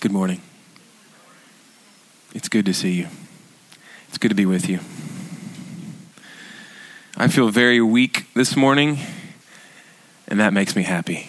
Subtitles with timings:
[0.00, 0.40] Good morning.
[2.32, 3.08] It's good to see you.
[4.08, 4.78] It's good to be with you.
[7.16, 9.00] I feel very weak this morning,
[10.28, 11.28] and that makes me happy.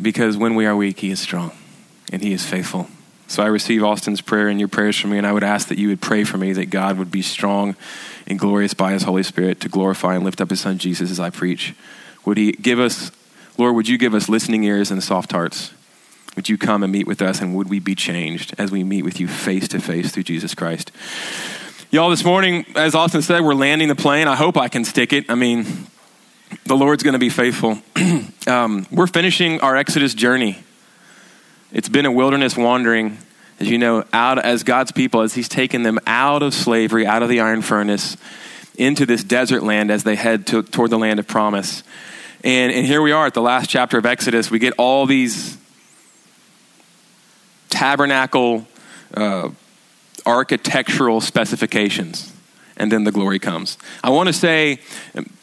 [0.00, 1.52] Because when we are weak, He is strong
[2.10, 2.88] and He is faithful.
[3.26, 5.76] So I receive Austin's prayer and your prayers for me, and I would ask that
[5.76, 7.76] you would pray for me that God would be strong
[8.26, 11.20] and glorious by His Holy Spirit to glorify and lift up His Son Jesus as
[11.20, 11.74] I preach.
[12.24, 13.10] Would He give us,
[13.58, 15.74] Lord, would you give us listening ears and soft hearts?
[16.38, 19.02] Would you come and meet with us, and would we be changed as we meet
[19.02, 20.92] with you face to face through Jesus Christ?
[21.90, 24.28] Y'all, this morning, as Austin said, we're landing the plane.
[24.28, 25.28] I hope I can stick it.
[25.28, 25.66] I mean,
[26.64, 27.78] the Lord's going to be faithful.
[28.46, 30.60] um, we're finishing our Exodus journey.
[31.72, 33.18] It's been a wilderness wandering,
[33.58, 37.24] as you know, out as God's people, as He's taken them out of slavery, out
[37.24, 38.16] of the iron furnace,
[38.76, 41.82] into this desert land as they head to, toward the land of promise.
[42.44, 44.52] And, and here we are at the last chapter of Exodus.
[44.52, 45.57] We get all these
[47.70, 48.66] tabernacle
[49.14, 49.50] uh,
[50.26, 52.32] architectural specifications,
[52.76, 53.78] and then the glory comes.
[54.04, 54.80] I want to say,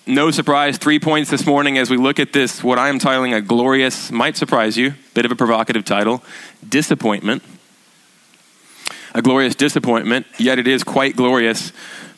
[0.06, 3.36] no surprise, three points this morning as we look at this, what I am titling
[3.36, 6.23] a glorious, might surprise you, bit of a provocative title,
[6.67, 7.44] disappointment.
[9.16, 11.72] A glorious disappointment, yet it is quite glorious.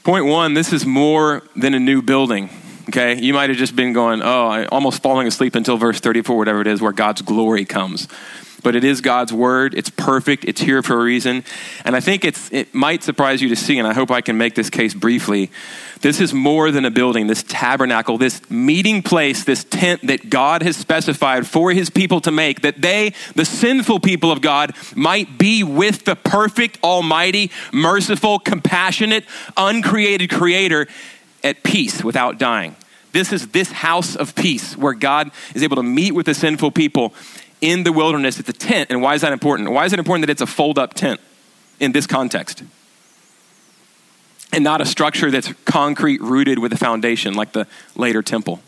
[0.04, 2.50] Point one this is more than a new building.
[2.90, 6.38] Okay, you might have just been going, oh, I almost falling asleep until verse 34,
[6.38, 8.08] whatever it is, where God's glory comes
[8.64, 9.74] but it is God's word.
[9.76, 10.46] It's perfect.
[10.46, 11.44] It's here for a reason.
[11.86, 14.38] And I think it's, it might surprise you to see, and I hope I can
[14.38, 15.52] make this case briefly.
[16.02, 20.62] This is more than a building, this tabernacle, this meeting place, this tent that God
[20.64, 25.38] has specified for his people to make, that they, the sinful people of God, might
[25.38, 30.88] be with the perfect, almighty, merciful, compassionate, uncreated creator
[31.44, 32.76] at peace without dying.
[33.14, 36.72] This is this house of peace where God is able to meet with the sinful
[36.72, 37.14] people
[37.62, 38.40] in the wilderness.
[38.40, 38.90] It's a tent.
[38.90, 39.72] And why is that important?
[39.72, 41.20] Why is it important that it's a fold up tent
[41.80, 42.64] in this context?
[44.54, 48.62] And not a structure that's concrete rooted with a foundation like the later temple.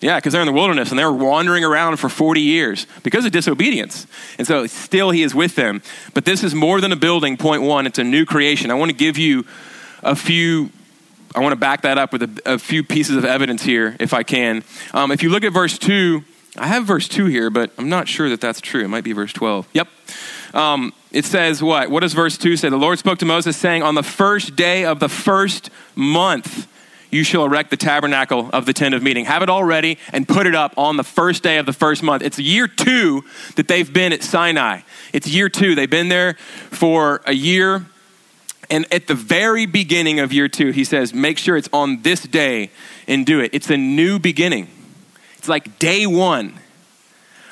[0.00, 3.32] Yeah, because they're in the wilderness and they're wandering around for 40 years because of
[3.32, 4.06] disobedience.
[4.38, 5.82] And so still he is with them.
[6.14, 7.86] But this is more than a building, point one.
[7.86, 8.70] It's a new creation.
[8.70, 9.44] I want to give you
[10.04, 10.70] a few,
[11.34, 14.14] I want to back that up with a, a few pieces of evidence here, if
[14.14, 14.62] I can.
[14.94, 16.22] Um, if you look at verse 2,
[16.56, 18.84] I have verse 2 here, but I'm not sure that that's true.
[18.84, 19.68] It might be verse 12.
[19.72, 19.88] Yep.
[20.54, 21.90] Um, it says what?
[21.90, 22.68] What does verse 2 say?
[22.68, 26.66] The Lord spoke to Moses, saying, On the first day of the first month,
[27.10, 29.24] you shall erect the tabernacle of the tent of meeting.
[29.24, 32.02] Have it all ready and put it up on the first day of the first
[32.02, 32.22] month.
[32.22, 33.24] It's year two
[33.56, 34.80] that they've been at Sinai.
[35.12, 35.74] It's year two.
[35.74, 37.86] They've been there for a year.
[38.70, 42.22] And at the very beginning of year two, he says, Make sure it's on this
[42.22, 42.70] day
[43.06, 43.50] and do it.
[43.54, 44.68] It's a new beginning.
[45.38, 46.60] It's like day one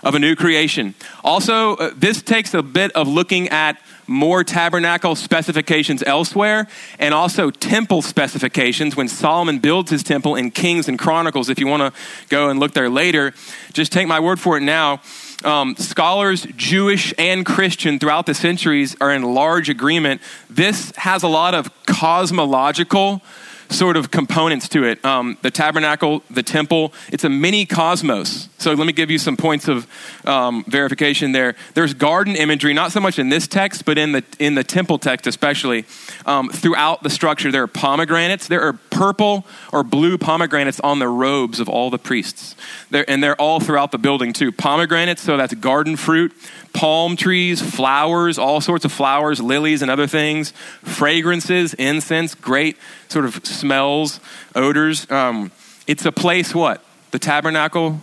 [0.02, 0.94] of a new creation.
[1.24, 7.50] Also, uh, this takes a bit of looking at more tabernacle specifications elsewhere and also
[7.50, 11.48] temple specifications when Solomon builds his temple in Kings and Chronicles.
[11.48, 13.34] If you want to go and look there later,
[13.72, 15.00] just take my word for it now.
[15.44, 20.20] Um, scholars, Jewish and Christian, throughout the centuries are in large agreement.
[20.48, 23.22] This has a lot of cosmological
[23.70, 25.04] sort of components to it.
[25.04, 28.48] Um, the tabernacle, the temple, it's a mini cosmos.
[28.58, 29.86] So let me give you some points of
[30.24, 31.54] um, verification there.
[31.74, 34.98] There's garden imagery, not so much in this text, but in the in the temple
[34.98, 35.84] text especially.
[36.24, 38.48] Um, throughout the structure, there are pomegranates.
[38.48, 42.56] There are purple or blue pomegranates on the robes of all the priests,
[42.90, 44.52] they're, and they're all throughout the building too.
[44.52, 46.32] Pomegranates, so that's garden fruit
[46.76, 50.52] palm trees, flowers, all sorts of flowers, lilies, and other things,
[50.82, 52.76] fragrances, incense, great
[53.08, 54.20] sort of smells,
[54.54, 55.10] odors.
[55.10, 55.52] Um,
[55.86, 56.84] it's a place, what?
[57.10, 58.00] The tabernacle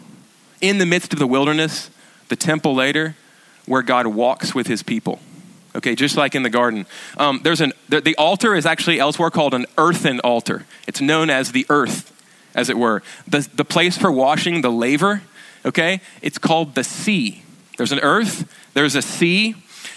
[0.62, 1.90] in the midst of the wilderness,
[2.30, 3.16] the temple later,
[3.66, 5.20] where God walks with his people.
[5.76, 6.86] Okay, just like in the garden.
[7.18, 10.66] Um, there's an, the, the altar is actually elsewhere called an earthen altar.
[10.88, 12.12] It's known as the earth,
[12.54, 13.02] as it were.
[13.28, 15.24] The, the place for washing the laver,
[15.66, 17.44] okay, it's called the sea.
[17.78, 19.56] There's an earth, there's a sea,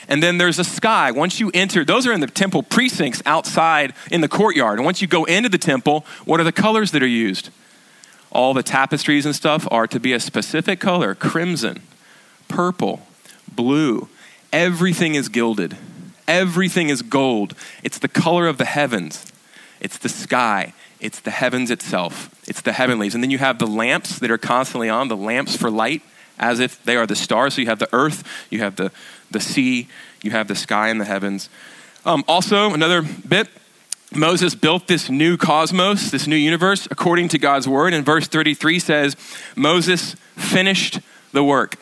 [0.08, 1.11] and then there's a sky.
[1.11, 4.79] Once you enter, those are in the temple precincts outside in the courtyard.
[4.79, 7.50] And once you go into the temple, what are the colors that are used?
[8.31, 11.82] All the tapestries and stuff are to be a specific color crimson,
[12.49, 13.06] purple,
[13.50, 14.08] blue.
[14.53, 15.76] Everything is gilded,
[16.29, 17.55] everything is gold.
[17.82, 19.32] It's the color of the heavens,
[19.81, 20.73] it's the sky.
[20.99, 22.31] It's the heavens itself.
[22.49, 23.14] It's the heavenlies.
[23.14, 26.03] And then you have the lamps that are constantly on, the lamps for light
[26.38, 27.55] as if they are the stars.
[27.55, 28.91] So you have the earth, you have the,
[29.31, 29.88] the sea,
[30.23, 31.49] you have the sky and the heavens.
[32.05, 33.49] Um, also, another bit
[34.12, 37.93] Moses built this new cosmos, this new universe, according to God's word.
[37.93, 39.17] And verse 33 says,
[39.56, 41.00] Moses finished
[41.32, 41.76] the work.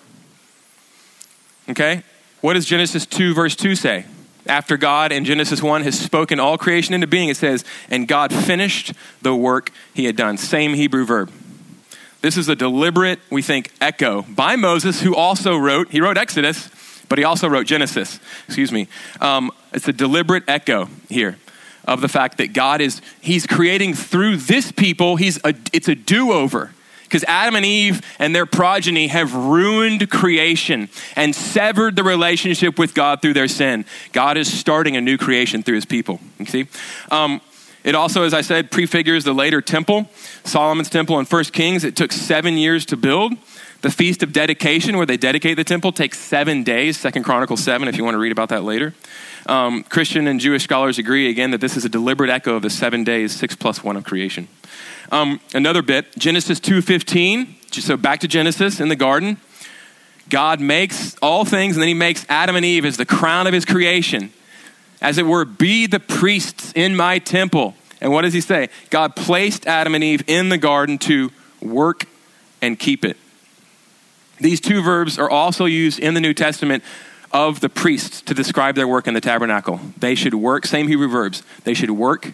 [1.69, 2.02] Okay?
[2.41, 4.06] What does Genesis 2, verse 2 say?
[4.47, 8.32] After God in Genesis 1 has spoken all creation into being, it says, and God
[8.32, 8.93] finished
[9.23, 10.37] the work he had done.
[10.37, 11.31] Same Hebrew verb.
[12.20, 16.69] This is a deliberate, we think, echo by Moses, who also wrote, he wrote Exodus,
[17.08, 18.20] but he also wrote Genesis.
[18.46, 18.88] Excuse me.
[19.20, 21.36] Um, it's a deliberate echo here
[21.86, 25.94] of the fact that God is, he's creating through this people, he's a, it's a
[25.94, 26.72] do over.
[27.02, 32.94] Because Adam and Eve and their progeny have ruined creation and severed the relationship with
[32.94, 33.84] God through their sin.
[34.12, 36.18] God is starting a new creation through his people.
[36.40, 36.66] You see?
[37.12, 37.40] Um,
[37.84, 40.08] it also, as I said, prefigures the later temple,
[40.42, 41.84] Solomon's temple in 1 Kings.
[41.84, 43.34] It took seven years to build.
[43.84, 47.86] The Feast of Dedication, where they dedicate the temple, takes seven days, Second Chronicles 7,
[47.86, 48.94] if you want to read about that later.
[49.44, 52.70] Um, Christian and Jewish scholars agree, again, that this is a deliberate echo of the
[52.70, 54.48] seven days, six plus one of creation.
[55.12, 59.36] Um, another bit, Genesis 2.15, so back to Genesis in the garden.
[60.30, 63.52] God makes all things, and then he makes Adam and Eve as the crown of
[63.52, 64.32] his creation
[65.02, 67.75] as it were, be the priests in my temple.
[68.00, 68.70] And what does he say?
[68.88, 71.30] God placed Adam and Eve in the garden to
[71.60, 72.06] work
[72.62, 73.19] and keep it.
[74.40, 76.82] These two verbs are also used in the New Testament
[77.32, 79.81] of the priests to describe their work in the tabernacle.
[79.98, 82.32] They should work, same Hebrew verbs, they should work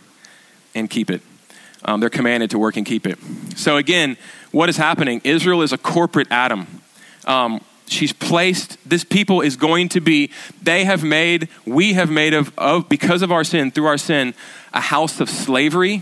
[0.74, 1.22] and keep it.
[1.84, 3.18] Um, they're commanded to work and keep it.
[3.56, 4.18] So, again,
[4.50, 5.22] what is happening?
[5.24, 6.66] Israel is a corporate Adam.
[7.26, 10.30] Um, she's placed this people is going to be
[10.62, 14.32] they have made we have made of, of because of our sin through our sin
[14.72, 16.00] a house of slavery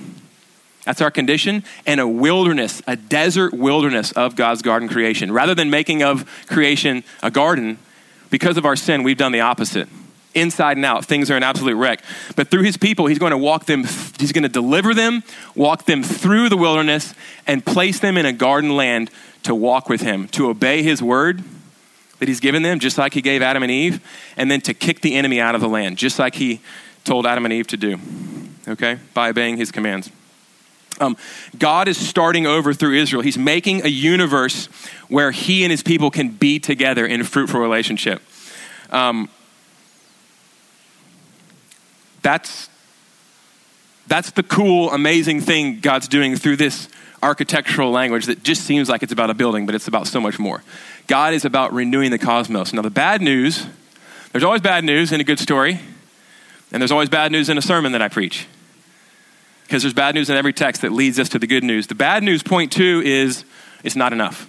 [0.89, 5.31] that's our condition and a wilderness a desert wilderness of god's garden creation.
[5.31, 7.77] Rather than making of creation a garden
[8.31, 9.87] because of our sin we've done the opposite.
[10.35, 12.03] Inside and out things are an absolute wreck.
[12.37, 13.85] But through his people he's going to walk them
[14.19, 15.25] he's going to deliver them
[15.55, 17.13] walk them through the wilderness
[17.47, 19.11] and place them in a garden land
[19.43, 21.45] to walk with him to obey his word
[22.19, 24.01] that he's given them, just like he gave Adam and Eve,
[24.37, 26.61] and then to kick the enemy out of the land, just like he
[27.05, 27.97] told Adam and Eve to do,
[28.67, 30.11] okay, by obeying his commands.
[31.01, 31.17] Um,
[31.59, 33.23] God is starting over through Israel.
[33.23, 34.67] He's making a universe
[35.09, 38.23] where he and his people can be together in a fruitful relationship.
[38.91, 39.29] Um,
[42.23, 42.69] that's,
[44.07, 46.89] that's the cool, amazing thing God's doing through this
[47.23, 50.39] architectural language that just seems like it's about a building, but it's about so much
[50.39, 50.63] more.
[51.07, 52.73] God is about renewing the cosmos.
[52.73, 53.67] Now, the bad news
[54.33, 55.81] there's always bad news in a good story,
[56.71, 58.47] and there's always bad news in a sermon that I preach.
[59.69, 61.89] Because there's bad news in every text that leads us to the good news.
[61.89, 63.45] The bad news, point two, is
[63.85, 64.49] it's not enough.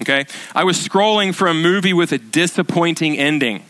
[0.00, 0.24] Okay?
[0.54, 3.64] I was scrolling for a movie with a disappointing ending.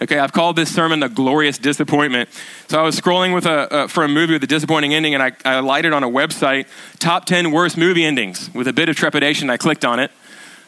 [0.00, 2.28] Okay, I've called this sermon the glorious disappointment.
[2.68, 5.22] So I was scrolling with a, uh, for a movie with a disappointing ending, and
[5.24, 6.68] I, I lighted on a website,
[7.00, 8.48] top 10 worst movie endings.
[8.54, 10.12] With a bit of trepidation, I clicked on it.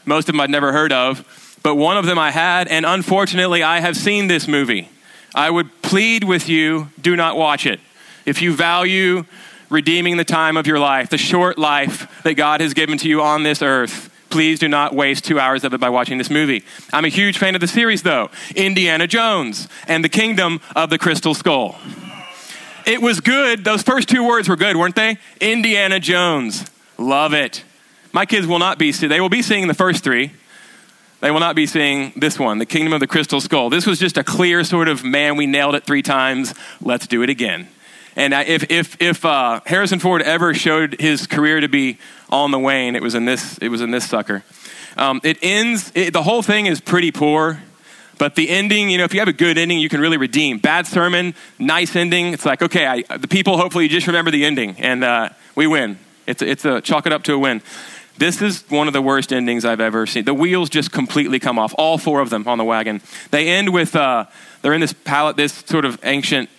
[0.04, 3.62] Most of them I'd never heard of, but one of them I had, and unfortunately,
[3.62, 4.88] I have seen this movie.
[5.32, 7.78] I would plead with you do not watch it.
[8.26, 9.24] If you value
[9.68, 13.22] redeeming the time of your life, the short life that God has given to you
[13.22, 16.62] on this earth, Please do not waste two hours of it by watching this movie.
[16.92, 20.98] I'm a huge fan of the series, though Indiana Jones and the Kingdom of the
[20.98, 21.76] Crystal Skull.
[22.86, 23.64] It was good.
[23.64, 25.18] Those first two words were good, weren't they?
[25.40, 26.64] Indiana Jones.
[26.96, 27.64] Love it.
[28.12, 30.32] My kids will not be, seeing they will be seeing the first three.
[31.20, 33.68] They will not be seeing this one, The Kingdom of the Crystal Skull.
[33.68, 36.54] This was just a clear sort of, man, we nailed it three times.
[36.80, 37.68] Let's do it again.
[38.16, 41.98] And if, if, if uh, Harrison Ford ever showed his career to be
[42.28, 44.42] on the wane, it was in this, it was in this sucker.
[44.96, 47.62] Um, it ends, it, the whole thing is pretty poor,
[48.18, 50.58] but the ending, you know, if you have a good ending, you can really redeem.
[50.58, 52.34] Bad sermon, nice ending.
[52.34, 55.98] It's like, okay, I, the people hopefully just remember the ending, and uh, we win.
[56.26, 57.62] It's, it's a chalk it up to a win.
[58.18, 60.24] This is one of the worst endings I've ever seen.
[60.24, 63.00] The wheels just completely come off, all four of them on the wagon.
[63.30, 64.26] They end with, uh,
[64.60, 66.50] they're in this pallet, this sort of ancient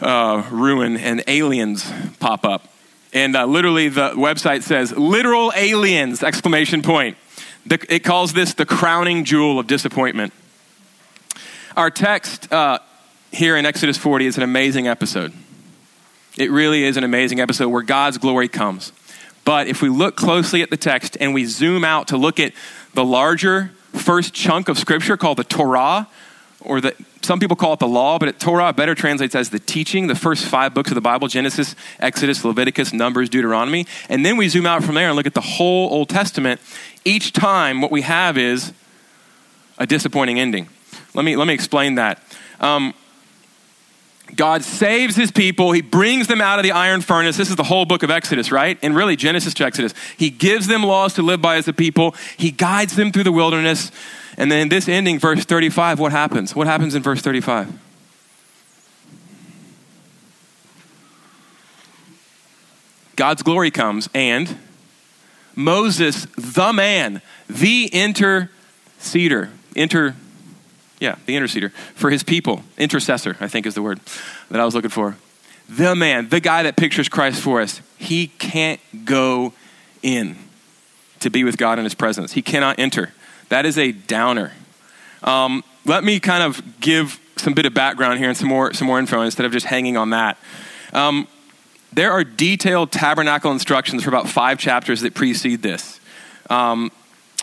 [0.00, 2.68] uh, ruin and aliens pop up.
[3.12, 7.16] And uh, literally, the website says, literal aliens, exclamation point.
[7.64, 10.32] The, it calls this the crowning jewel of disappointment.
[11.76, 12.78] Our text uh,
[13.32, 15.32] here in Exodus 40 is an amazing episode.
[16.36, 18.92] It really is an amazing episode where God's glory comes.
[19.44, 22.52] But if we look closely at the text and we zoom out to look at
[22.94, 26.08] the larger first chunk of scripture called the Torah,
[26.66, 29.58] or the, some people call it the law, but it, Torah better translates as the
[29.58, 33.86] teaching, the first five books of the Bible Genesis, Exodus, Leviticus, Numbers, Deuteronomy.
[34.08, 36.60] And then we zoom out from there and look at the whole Old Testament.
[37.04, 38.72] Each time, what we have is
[39.78, 40.68] a disappointing ending.
[41.14, 42.22] Let me, let me explain that.
[42.60, 42.94] Um,
[44.34, 45.70] God saves his people.
[45.72, 47.36] He brings them out of the iron furnace.
[47.36, 48.76] This is the whole book of Exodus, right?
[48.82, 49.94] And really, Genesis to Exodus.
[50.16, 52.14] He gives them laws to live by as a people.
[52.36, 53.92] He guides them through the wilderness.
[54.36, 56.54] And then this ending, verse 35, what happens?
[56.54, 57.72] What happens in verse 35?
[63.16, 64.58] God's glory comes, and
[65.54, 70.14] Moses, the man, the interceder, inter,
[71.00, 74.00] yeah, the interceder for his people, intercessor, I think is the word
[74.50, 75.16] that I was looking for.
[75.68, 79.54] The man, the guy that pictures Christ for us, he can't go
[80.02, 80.36] in
[81.20, 82.32] to be with God in his presence.
[82.32, 83.12] He cannot enter.
[83.48, 84.52] That is a downer.
[85.22, 88.86] Um, let me kind of give some bit of background here and some more, some
[88.86, 90.38] more info instead of just hanging on that.
[90.92, 91.28] Um,
[91.92, 96.00] there are detailed tabernacle instructions for about five chapters that precede this.
[96.50, 96.90] Um,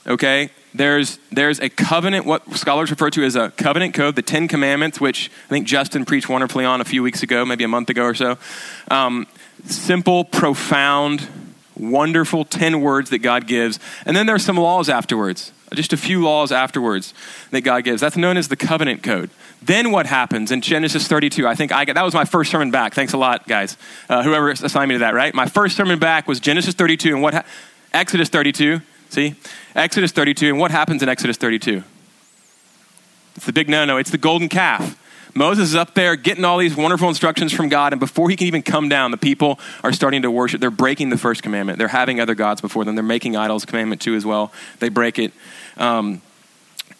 [0.05, 0.49] okay?
[0.73, 4.99] There's, there's a covenant, what scholars refer to as a covenant code, the Ten Commandments,
[4.99, 8.03] which I think Justin preached wonderfully on a few weeks ago, maybe a month ago
[8.03, 8.37] or so.
[8.89, 9.27] Um,
[9.65, 11.27] simple, profound,
[11.75, 13.79] wonderful 10 words that God gives.
[14.05, 17.13] And then there are some laws afterwards, just a few laws afterwards
[17.51, 18.01] that God gives.
[18.01, 19.29] That's known as the covenant code.
[19.61, 21.47] Then what happens in Genesis 32?
[21.47, 22.93] I think I got, that was my first sermon back.
[22.93, 23.77] Thanks a lot, guys.
[24.09, 25.33] Uh, whoever assigned me to that, right?
[25.33, 27.45] My first sermon back was Genesis 32 and what ha-
[27.93, 28.81] Exodus 32.
[29.09, 29.35] See?
[29.75, 31.83] Exodus 32 and what happens in Exodus 32?
[33.35, 33.97] It's the big no-no.
[33.97, 34.97] It's the golden calf.
[35.33, 38.47] Moses is up there getting all these wonderful instructions from God, and before he can
[38.47, 40.61] even come down, the people are starting to worship.
[40.61, 41.79] They're breaking the first commandment.
[41.79, 42.95] They're having other gods before them.
[42.95, 44.51] They're making idols, commandment two as well.
[44.79, 45.33] They break it.
[45.77, 46.21] Um,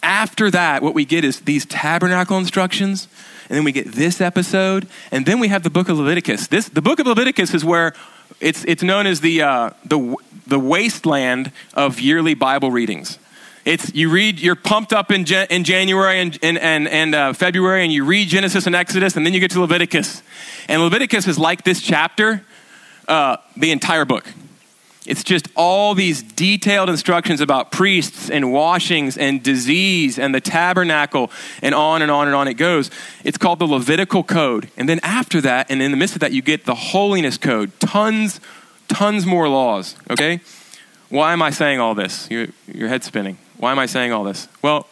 [0.02, 3.08] after that, what we get is these tabernacle instructions,
[3.50, 6.48] and then we get this episode, and then we have the book of Leviticus.
[6.48, 7.94] This, the book of Leviticus is where
[8.40, 10.16] it's, it's known as the, uh, the,
[10.48, 13.20] the wasteland of yearly Bible readings.
[13.66, 17.84] It's, you read, you're pumped up in, in January and, and, and, and uh, February,
[17.84, 20.22] and you read Genesis and Exodus, and then you get to Leviticus.
[20.68, 22.44] And Leviticus is like this chapter,
[23.08, 24.26] uh, the entire book.
[25.06, 31.30] It's just all these detailed instructions about priests and washings and disease and the tabernacle
[31.62, 32.90] and on and on and on it goes.
[33.24, 34.70] It's called the Levitical Code.
[34.78, 37.78] And then after that, and in the midst of that, you get the Holiness Code.
[37.82, 38.40] Tons,
[38.88, 40.40] tons more laws, okay?
[41.10, 42.32] Why am I saying all this?
[42.32, 43.38] Your, your head spinning.
[43.64, 44.50] Why am I saying all this?
[44.62, 44.88] Well,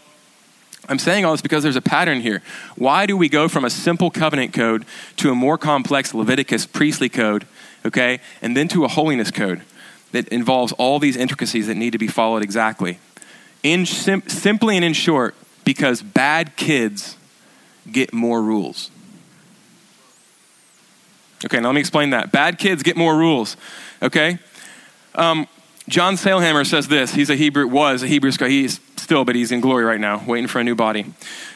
[0.88, 2.42] I'm saying all this because there's a pattern here.
[2.76, 4.86] Why do we go from a simple covenant code
[5.18, 7.46] to a more complex Leviticus priestly code,
[7.86, 9.62] okay, and then to a holiness code?
[10.12, 13.00] that involves all these intricacies that need to be followed exactly.
[13.64, 17.18] In sim- simply and in short, because bad kids
[17.92, 18.92] get more rules.
[21.46, 22.32] Okay, now let me explain that.
[22.32, 23.58] Bad kids get more rules.
[24.02, 24.38] Okay?
[25.16, 25.48] Um,
[25.92, 27.14] John Sailhamer says this.
[27.14, 28.50] He's a Hebrew, was a Hebrew scholar.
[28.50, 31.06] He's still, but he's in glory right now, waiting for a new body.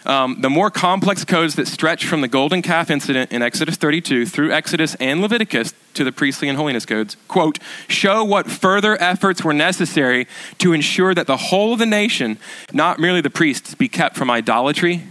[0.06, 4.26] Um, the more complex codes that stretch from the golden calf incident in Exodus 32
[4.26, 9.42] through Exodus and Leviticus to the priestly and holiness codes, quote, show what further efforts
[9.42, 10.28] were necessary
[10.58, 12.38] to ensure that the whole of the nation,
[12.74, 15.04] not merely the priests, be kept from idolatry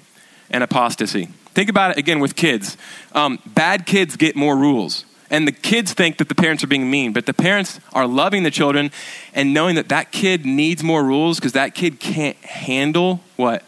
[0.50, 1.30] and apostasy.
[1.54, 2.76] Think about it again with kids.
[3.12, 6.90] Um, bad kids get more rules and the kids think that the parents are being
[6.90, 8.90] mean, but the parents are loving the children
[9.32, 13.62] and knowing that that kid needs more rules because that kid can't handle what?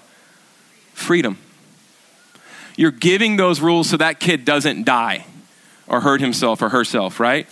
[0.93, 1.39] Freedom.
[2.77, 5.25] You're giving those rules so that kid doesn't die
[5.87, 7.49] or hurt himself or herself, right?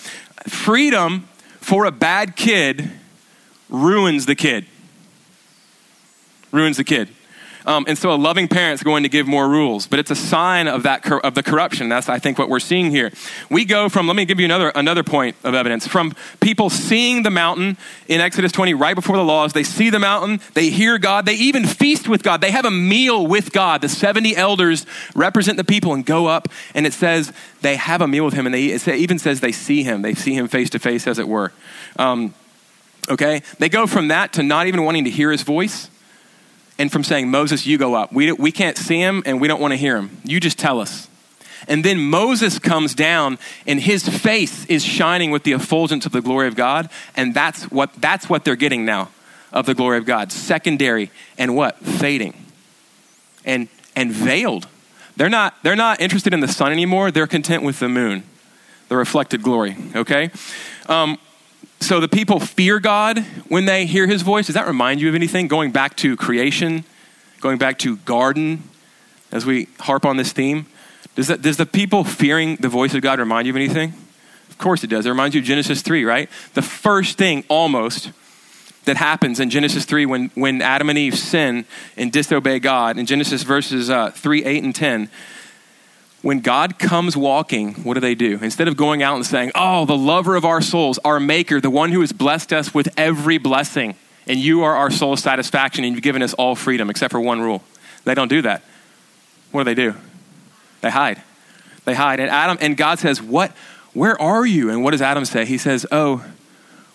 [0.47, 1.29] Freedom
[1.61, 2.91] for a bad kid
[3.71, 4.67] ruins the kid.
[6.53, 7.09] Ruins the kid.
[7.67, 10.69] Um, and so a loving parent's going to give more rules, but it's a sign
[10.69, 11.89] of that of the corruption.
[11.89, 13.11] That's I think what we're seeing here.
[13.49, 17.23] We go from let me give you another another point of evidence from people seeing
[17.23, 19.55] the mountain in Exodus 20 right before the laws.
[19.55, 22.43] They see the mountain, they hear God, they even feast with God.
[22.43, 23.81] They have a meal with God.
[23.81, 28.09] The 70 elders represent the people and go up, and it says they have a
[28.09, 30.03] meal with Him, and they it even says they see Him.
[30.03, 31.53] They see Him face to face, as it were.
[31.97, 32.35] Um,
[33.09, 35.89] okay, they go from that to not even wanting to hear His voice
[36.79, 38.13] and from saying, Moses, you go up.
[38.13, 40.19] We, we can't see him and we don't want to hear him.
[40.25, 41.09] You just tell us.
[41.67, 46.21] And then Moses comes down and his face is shining with the effulgence of the
[46.21, 46.91] glory of God.
[47.17, 49.11] And that's what, that's what they're getting now
[49.53, 50.33] of the glory of God.
[50.33, 51.79] Secondary and what?
[51.79, 52.35] Fading.
[53.45, 54.67] And, and veiled.
[55.17, 57.11] They're not, they're not interested in the sun anymore.
[57.11, 58.25] They're content with the moon,
[58.89, 60.31] the reflected glory, okay?
[60.89, 61.19] Um,
[61.81, 63.19] so the people fear God
[63.49, 64.47] when they hear his voice.
[64.47, 65.49] Does that remind you of anything?
[65.49, 66.85] Going back to creation,
[67.41, 68.63] going back to garden,
[69.35, 70.67] as we harp on this theme.
[71.17, 73.93] Does, that, does the people fearing the voice of God remind you of anything?
[74.49, 75.05] Of course it does.
[75.05, 76.31] It reminds you of Genesis 3, right?
[76.55, 78.13] The first thing almost
[78.85, 81.65] that happens in Genesis 3 when, when Adam and Eve sin
[81.97, 85.11] and disobey God, in Genesis verses uh, 3, 8, and 10,
[86.25, 88.39] when God comes walking, what do they do?
[88.41, 91.69] Instead of going out and saying, Oh, the lover of our souls, our maker, the
[91.69, 93.95] one who has blessed us with every blessing,
[94.27, 97.43] and you are our soul's satisfaction, and you've given us all freedom, except for one
[97.43, 97.63] rule.
[98.05, 98.63] They don't do that.
[99.53, 99.95] What do they do?
[100.81, 101.23] They hide.
[101.85, 102.21] They hide.
[102.21, 103.53] And Adam and God says, What
[103.93, 104.71] where are you?
[104.71, 105.45] And what does Adam say?
[105.45, 106.25] He says, Oh,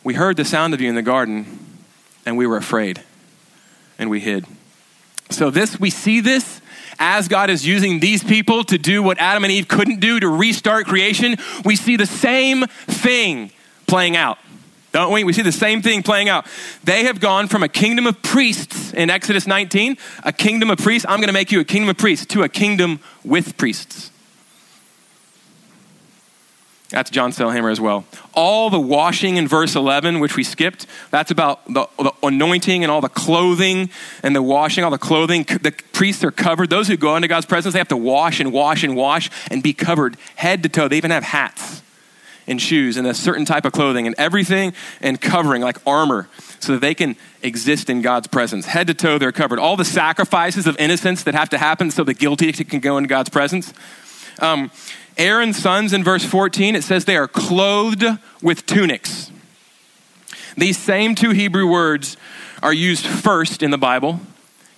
[0.03, 1.59] we heard the sound of you in the garden,
[2.25, 3.03] and we were afraid,
[3.99, 4.47] and we hid.
[5.29, 6.61] So this we see this
[6.99, 10.27] as God is using these people to do what Adam and Eve couldn't do to
[10.27, 13.51] restart creation, we see the same thing
[13.87, 14.37] playing out.
[14.91, 15.23] Don't we?
[15.23, 16.47] We see the same thing playing out.
[16.83, 21.05] They have gone from a kingdom of priests in Exodus 19, a kingdom of priests.
[21.07, 24.08] I'm going to make you a kingdom of priests, to a kingdom with priests.
[26.89, 28.05] That's John Sailhamer as well.
[28.33, 32.89] All the washing in verse 11, which we skipped, that's about the, the, anointing and
[32.89, 33.91] all the clothing
[34.23, 35.43] and the washing, all the clothing.
[35.43, 36.71] The priests are covered.
[36.71, 39.61] Those who go into God's presence, they have to wash and wash and wash and
[39.61, 40.87] be covered head to toe.
[40.87, 41.83] They even have hats
[42.47, 46.27] and shoes and a certain type of clothing and everything and covering like armor
[46.59, 48.65] so that they can exist in God's presence.
[48.65, 49.59] Head to toe, they're covered.
[49.59, 53.07] All the sacrifices of innocence that have to happen so the guilty can go into
[53.07, 53.73] God's presence.
[54.41, 54.71] Um,
[55.17, 58.05] Aaron's sons in verse 14, it says they are clothed
[58.41, 59.31] with tunics.
[60.57, 62.17] These same two Hebrew words
[62.63, 64.19] are used first in the Bible.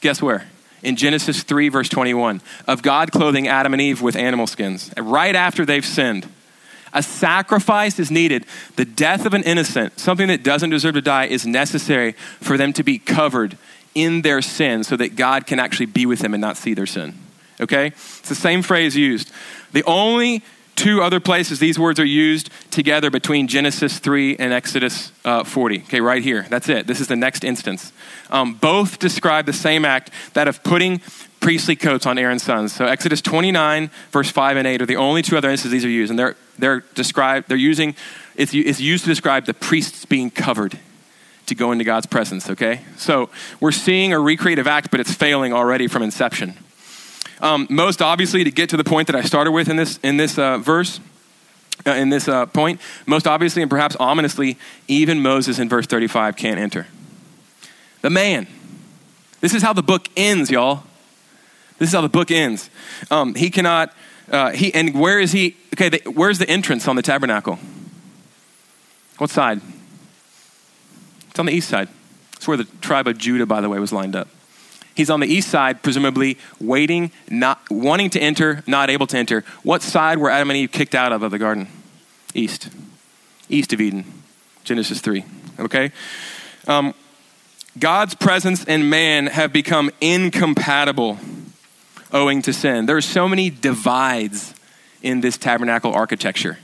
[0.02, 0.48] Guess where?
[0.84, 5.36] In Genesis 3, verse 21, of God clothing Adam and Eve with animal skins, right
[5.36, 6.28] after they've sinned.
[6.94, 8.46] A sacrifice is needed.
[8.76, 12.74] The death of an innocent, something that doesn't deserve to die, is necessary for them
[12.74, 13.58] to be covered
[13.94, 16.86] in their sin so that God can actually be with them and not see their
[16.86, 17.18] sin.
[17.62, 17.88] Okay?
[17.88, 19.32] It's the same phrase used.
[19.72, 20.44] The only
[20.76, 25.80] two other places these words are used together between Genesis 3 and Exodus uh, 40.
[25.84, 26.48] Okay, right here.
[26.50, 26.88] That's it.
[26.88, 27.94] This is the next instance.
[28.30, 31.02] Um, both describe the same act, that of putting
[31.40, 32.74] priestly coats on Aaron's sons.
[32.74, 35.90] So Exodus 29, verse 5 and 8 are the only two other instances these are
[35.90, 36.10] used.
[36.10, 37.96] And they're, they're described, they're using,
[38.36, 40.80] it's, it's used to describe the priests being covered
[41.48, 42.82] to go into God's presence, okay?
[42.98, 46.56] So we're seeing a recreative act, but it's failing already from inception.
[47.42, 50.18] Um, most obviously, to get to the point that I started with in this, in
[50.18, 51.00] this uh, verse,
[51.86, 56.36] uh, in this uh, point, most obviously and perhaps ominously, even Moses in verse 35
[56.36, 56.88] can't enter.
[58.02, 58.48] The man.
[59.40, 60.84] This is how the book ends, y'all.
[61.80, 62.70] This is how the book ends.
[63.10, 63.92] Um, he cannot,
[64.30, 65.58] uh, he, and where is he?
[65.74, 67.58] Okay, the, where's the entrance on the tabernacle?
[69.18, 69.62] What side?
[71.32, 71.88] It's on the east side.
[72.34, 74.28] It's where the tribe of Judah, by the way, was lined up.
[74.96, 79.44] He's on the east side, presumably waiting, not wanting to enter, not able to enter.
[79.64, 81.68] What side were Adam and Eve kicked out of of the garden?
[82.34, 82.70] East,
[83.50, 84.06] east of Eden.
[84.64, 85.24] Genesis three.
[85.60, 85.92] Okay.
[86.68, 86.94] Um,
[87.80, 91.18] God's presence and man have become incompatible
[92.12, 92.86] owing to sin.
[92.86, 94.54] There are so many divides
[95.02, 96.60] in this tabernacle architecture,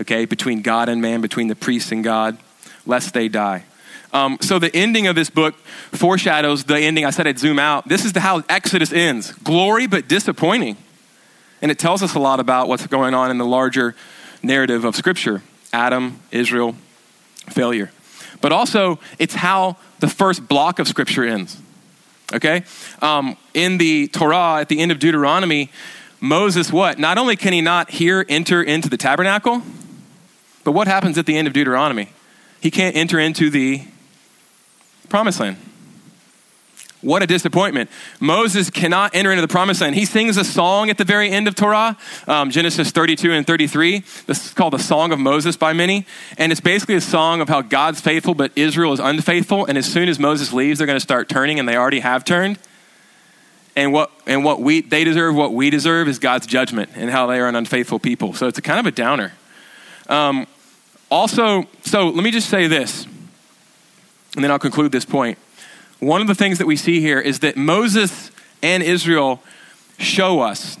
[0.00, 2.36] okay, between God and man, between the priests and God,
[2.84, 3.64] lest they die.
[4.12, 5.54] Um, so the ending of this book
[5.92, 7.04] foreshadows the ending.
[7.04, 7.88] I said I'd zoom out.
[7.88, 10.76] This is the, how Exodus ends glory, but disappointing.
[11.62, 13.94] And it tells us a lot about what's going on in the larger
[14.42, 16.76] narrative of Scripture Adam, Israel,
[17.48, 17.90] failure.
[18.40, 21.58] But also, it's how the first block of Scripture ends.
[22.32, 22.64] Okay?
[23.00, 25.70] Um, in the Torah, at the end of Deuteronomy,
[26.20, 26.98] Moses, what?
[26.98, 29.62] Not only can he not here enter into the tabernacle,
[30.64, 32.10] but what happens at the end of Deuteronomy?
[32.60, 33.82] He can't enter into the
[35.12, 35.58] promised land.
[37.02, 37.90] What a disappointment.
[38.18, 39.94] Moses cannot enter into the promised land.
[39.94, 44.04] He sings a song at the very end of Torah, um, Genesis 32 and 33.
[44.26, 46.06] This is called the Song of Moses by many.
[46.38, 49.66] And it's basically a song of how God's faithful, but Israel is unfaithful.
[49.66, 52.24] And as soon as Moses leaves, they're going to start turning, and they already have
[52.24, 52.58] turned.
[53.76, 57.26] And what, and what we, they deserve, what we deserve, is God's judgment and how
[57.26, 58.32] they are an unfaithful people.
[58.32, 59.34] So it's a kind of a downer.
[60.08, 60.46] Um,
[61.10, 63.06] also, so let me just say this
[64.34, 65.38] and then I'll conclude this point.
[66.00, 68.30] One of the things that we see here is that Moses
[68.62, 69.42] and Israel
[69.98, 70.76] show us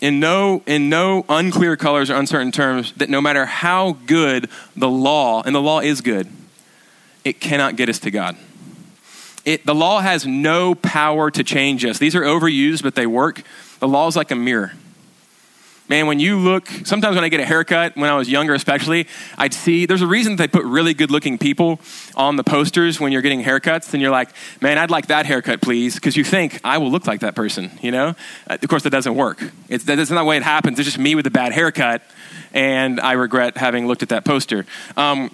[0.00, 4.88] in no, in no unclear colors or uncertain terms that no matter how good the
[4.88, 6.28] law, and the law is good,
[7.24, 8.36] it cannot get us to God.
[9.44, 11.98] It, the law has no power to change us.
[11.98, 13.42] These are overused, but they work.
[13.80, 14.72] The law is like a mirror
[15.92, 19.06] man, when you look, sometimes when I get a haircut, when I was younger especially,
[19.36, 21.80] I'd see, there's a reason they put really good looking people
[22.16, 24.30] on the posters when you're getting haircuts, and you're like,
[24.62, 27.70] man, I'd like that haircut, please, because you think, I will look like that person,
[27.82, 28.14] you know?
[28.48, 29.42] Uh, of course, that doesn't work.
[29.68, 30.78] It's, that's not the way it happens.
[30.78, 32.00] It's just me with a bad haircut,
[32.54, 34.64] and I regret having looked at that poster.
[34.96, 35.30] Um,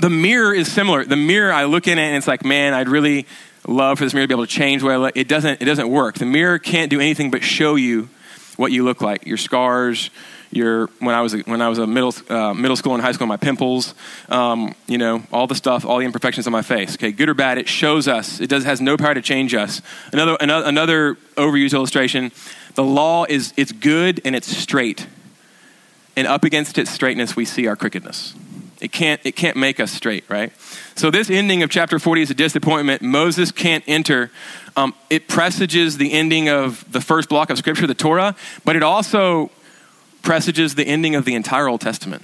[0.00, 1.04] the mirror is similar.
[1.04, 3.26] The mirror, I look in it, and it's like, man, I'd really
[3.68, 5.18] love for this mirror to be able to change what I look.
[5.18, 6.14] It doesn't, it doesn't work.
[6.14, 8.08] The mirror can't do anything but show you
[8.56, 10.10] what you look like, your scars,
[10.50, 13.12] your when I was a, when I was a middle uh, middle school and high
[13.12, 13.94] school, my pimples,
[14.28, 16.94] um, you know, all the stuff, all the imperfections on my face.
[16.94, 18.40] Okay, good or bad, it shows us.
[18.40, 19.82] It does has no power to change us.
[20.12, 22.32] Another another, another overused illustration:
[22.74, 25.06] the law is it's good and it's straight,
[26.16, 28.34] and up against its straightness, we see our crookedness.
[28.86, 30.52] It can't it can't make us straight, right?
[30.94, 33.02] So this ending of chapter 40 is a disappointment.
[33.02, 34.30] Moses can't enter.
[34.76, 38.84] Um, it presages the ending of the first block of scripture, the Torah, but it
[38.84, 39.50] also
[40.22, 42.22] presages the ending of the entire Old Testament.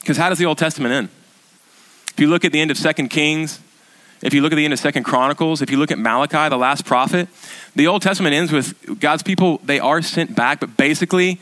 [0.00, 1.10] Because how does the Old Testament end?
[2.14, 3.60] If you look at the end of Second Kings,
[4.22, 6.56] if you look at the end of Second Chronicles, if you look at Malachi, the
[6.56, 7.28] last prophet,
[7.76, 11.38] the Old Testament ends with God's people, they are sent back, but basically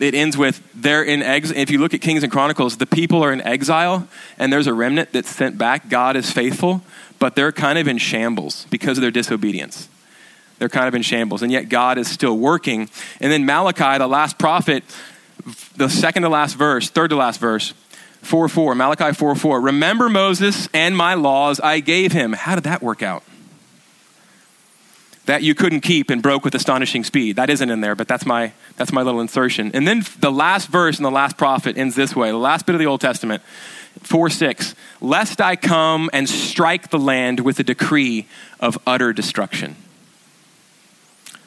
[0.00, 1.56] it ends with they're in exile.
[1.58, 4.06] If you look at Kings and Chronicles, the people are in exile
[4.38, 5.88] and there's a remnant that's sent back.
[5.88, 6.82] God is faithful,
[7.18, 9.88] but they're kind of in shambles because of their disobedience.
[10.58, 12.88] They're kind of in shambles, and yet God is still working.
[13.20, 14.84] And then Malachi, the last prophet,
[15.76, 17.74] the second to last verse, third to last verse,
[18.22, 19.60] 4 4, Malachi 4 4.
[19.60, 22.32] Remember Moses and my laws I gave him.
[22.32, 23.22] How did that work out?
[25.26, 27.36] That you couldn't keep and broke with astonishing speed.
[27.36, 29.70] That isn't in there, but that's my, that's my little insertion.
[29.74, 32.74] And then the last verse in the last prophet ends this way the last bit
[32.74, 33.42] of the Old Testament,
[34.02, 34.74] 4 6.
[35.00, 38.26] Lest I come and strike the land with a decree
[38.60, 39.76] of utter destruction.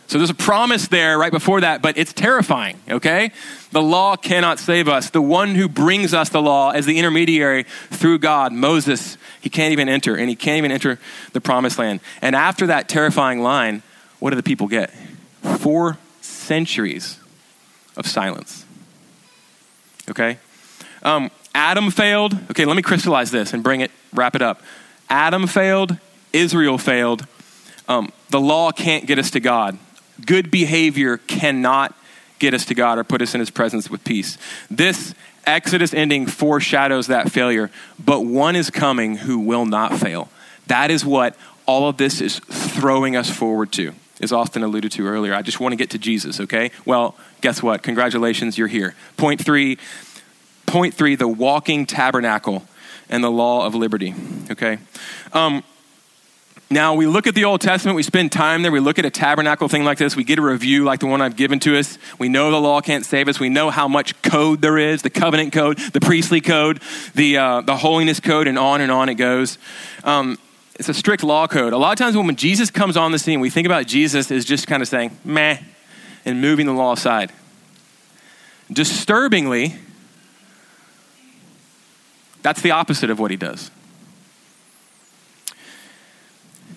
[0.10, 3.32] So there's a promise there right before that, but it's terrifying, okay?
[3.72, 5.12] The law cannot save us.
[5.12, 9.72] The one who brings us the law as the intermediary through God, Moses, he can't
[9.72, 10.98] even enter, and he can't even enter
[11.34, 12.00] the promised land.
[12.24, 13.84] And after that terrifying line,
[14.18, 14.92] what do the people get?
[15.60, 17.20] Four centuries
[17.96, 18.66] of silence.
[20.10, 20.40] Okay?
[21.04, 22.34] Um, Adam failed.
[22.50, 24.64] Okay, let me crystallize this and bring it, wrap it up.
[25.08, 25.98] Adam failed,
[26.34, 27.28] Israel failed.
[27.88, 29.78] Um, the law can't get us to God
[30.26, 31.96] good behavior cannot
[32.40, 34.38] get us to God or put us in his presence with peace.
[34.72, 35.14] This
[35.46, 40.30] Exodus ending foreshadows that failure, but one is coming who will not fail.
[40.68, 45.08] That is what all of this is throwing us forward to, as Austin alluded to
[45.08, 45.34] earlier.
[45.34, 46.72] I just want to get to Jesus, okay?
[46.86, 47.82] Well, guess what?
[47.84, 48.96] Congratulations, you're here.
[49.18, 49.80] Point three,
[50.66, 52.66] point three, the walking tabernacle
[53.10, 54.14] and the law of liberty,
[54.52, 54.78] okay?
[55.34, 55.64] Um,
[56.72, 59.10] now, we look at the Old Testament, we spend time there, we look at a
[59.10, 61.98] tabernacle thing like this, we get a review like the one I've given to us.
[62.20, 65.10] We know the law can't save us, we know how much code there is the
[65.10, 66.80] covenant code, the priestly code,
[67.16, 69.58] the, uh, the holiness code, and on and on it goes.
[70.04, 70.38] Um,
[70.76, 71.74] it's a strict law code.
[71.74, 74.46] A lot of times when Jesus comes on the scene, we think about Jesus as
[74.46, 75.58] just kind of saying, meh,
[76.24, 77.32] and moving the law aside.
[78.72, 79.76] Disturbingly,
[82.44, 83.72] that's the opposite of what he does.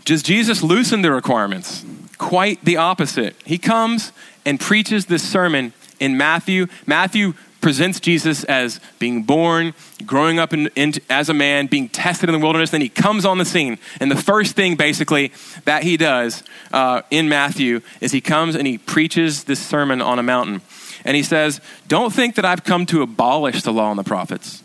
[0.05, 1.85] Does Jesus loosen the requirements?
[2.19, 3.37] Quite the opposite.
[3.45, 4.13] He comes
[4.45, 6.67] and preaches this sermon in Matthew.
[6.87, 9.73] Matthew presents Jesus as being born,
[10.05, 12.71] growing up in, in, as a man, being tested in the wilderness.
[12.71, 13.79] Then he comes on the scene.
[14.01, 15.33] And the first thing, basically,
[15.65, 20.19] that he does uh, in Matthew is he comes and he preaches this sermon on
[20.19, 20.61] a mountain.
[21.05, 24.63] And he says, Don't think that I've come to abolish the law and the prophets.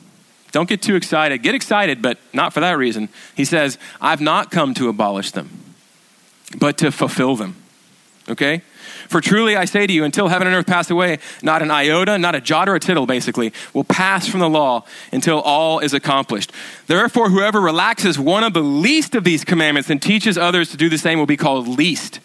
[0.51, 1.43] Don't get too excited.
[1.43, 3.09] Get excited, but not for that reason.
[3.35, 5.49] He says, I've not come to abolish them,
[6.57, 7.55] but to fulfill them.
[8.29, 8.61] Okay?
[9.07, 12.17] For truly I say to you, until heaven and earth pass away, not an iota,
[12.17, 15.93] not a jot or a tittle, basically, will pass from the law until all is
[15.93, 16.51] accomplished.
[16.87, 20.89] Therefore, whoever relaxes one of the least of these commandments and teaches others to do
[20.89, 22.19] the same will be called least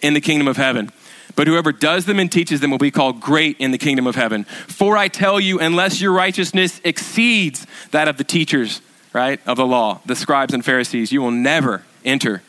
[0.00, 0.90] in the kingdom of heaven.
[1.34, 4.14] But whoever does them and teaches them will be called great in the kingdom of
[4.14, 4.44] heaven.
[4.44, 8.80] For I tell you, unless your righteousness exceeds that of the teachers,
[9.12, 12.42] right, of the law, the scribes and Pharisees, you will never enter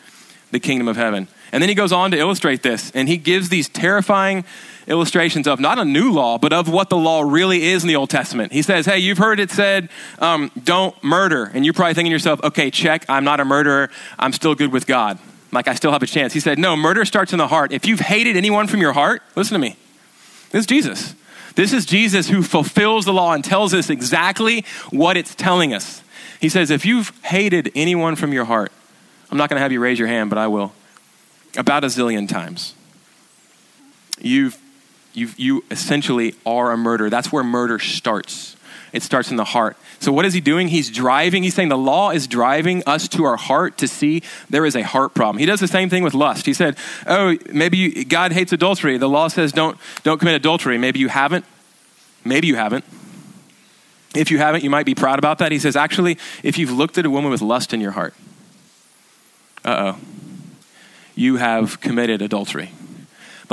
[0.50, 1.28] the kingdom of heaven.
[1.52, 4.44] And then he goes on to illustrate this, and he gives these terrifying
[4.86, 7.96] illustrations of not a new law, but of what the law really is in the
[7.96, 8.52] Old Testament.
[8.52, 11.50] He says, Hey, you've heard it said, um, don't murder.
[11.54, 14.72] And you're probably thinking to yourself, okay, check, I'm not a murderer, I'm still good
[14.72, 15.18] with God
[15.54, 16.32] like I still have a chance.
[16.32, 17.72] He said, No, murder starts in the heart.
[17.72, 19.76] If you've hated anyone from your heart, listen to me.
[20.50, 21.14] This is Jesus.
[21.54, 26.02] This is Jesus who fulfills the law and tells us exactly what it's telling us.
[26.40, 28.72] He says, If you've hated anyone from your heart,
[29.30, 30.72] I'm not going to have you raise your hand, but I will.
[31.56, 32.74] About a zillion times.
[34.20, 34.58] You've,
[35.12, 37.10] you've, you essentially are a murderer.
[37.10, 38.56] That's where murder starts.
[38.94, 39.76] It starts in the heart.
[39.98, 40.68] So, what is he doing?
[40.68, 44.64] He's driving, he's saying the law is driving us to our heart to see there
[44.64, 45.38] is a heart problem.
[45.38, 46.46] He does the same thing with lust.
[46.46, 46.76] He said,
[47.08, 48.96] Oh, maybe you, God hates adultery.
[48.96, 50.78] The law says don't, don't commit adultery.
[50.78, 51.44] Maybe you haven't.
[52.24, 52.84] Maybe you haven't.
[54.14, 55.50] If you haven't, you might be proud about that.
[55.50, 58.14] He says, Actually, if you've looked at a woman with lust in your heart,
[59.64, 60.00] uh oh,
[61.16, 62.70] you have committed adultery.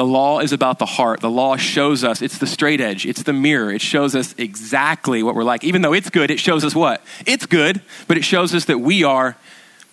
[0.01, 1.19] The law is about the heart.
[1.19, 3.71] The law shows us, it's the straight edge, it's the mirror.
[3.71, 5.63] It shows us exactly what we're like.
[5.63, 7.03] Even though it's good, it shows us what?
[7.27, 9.37] It's good, but it shows us that we are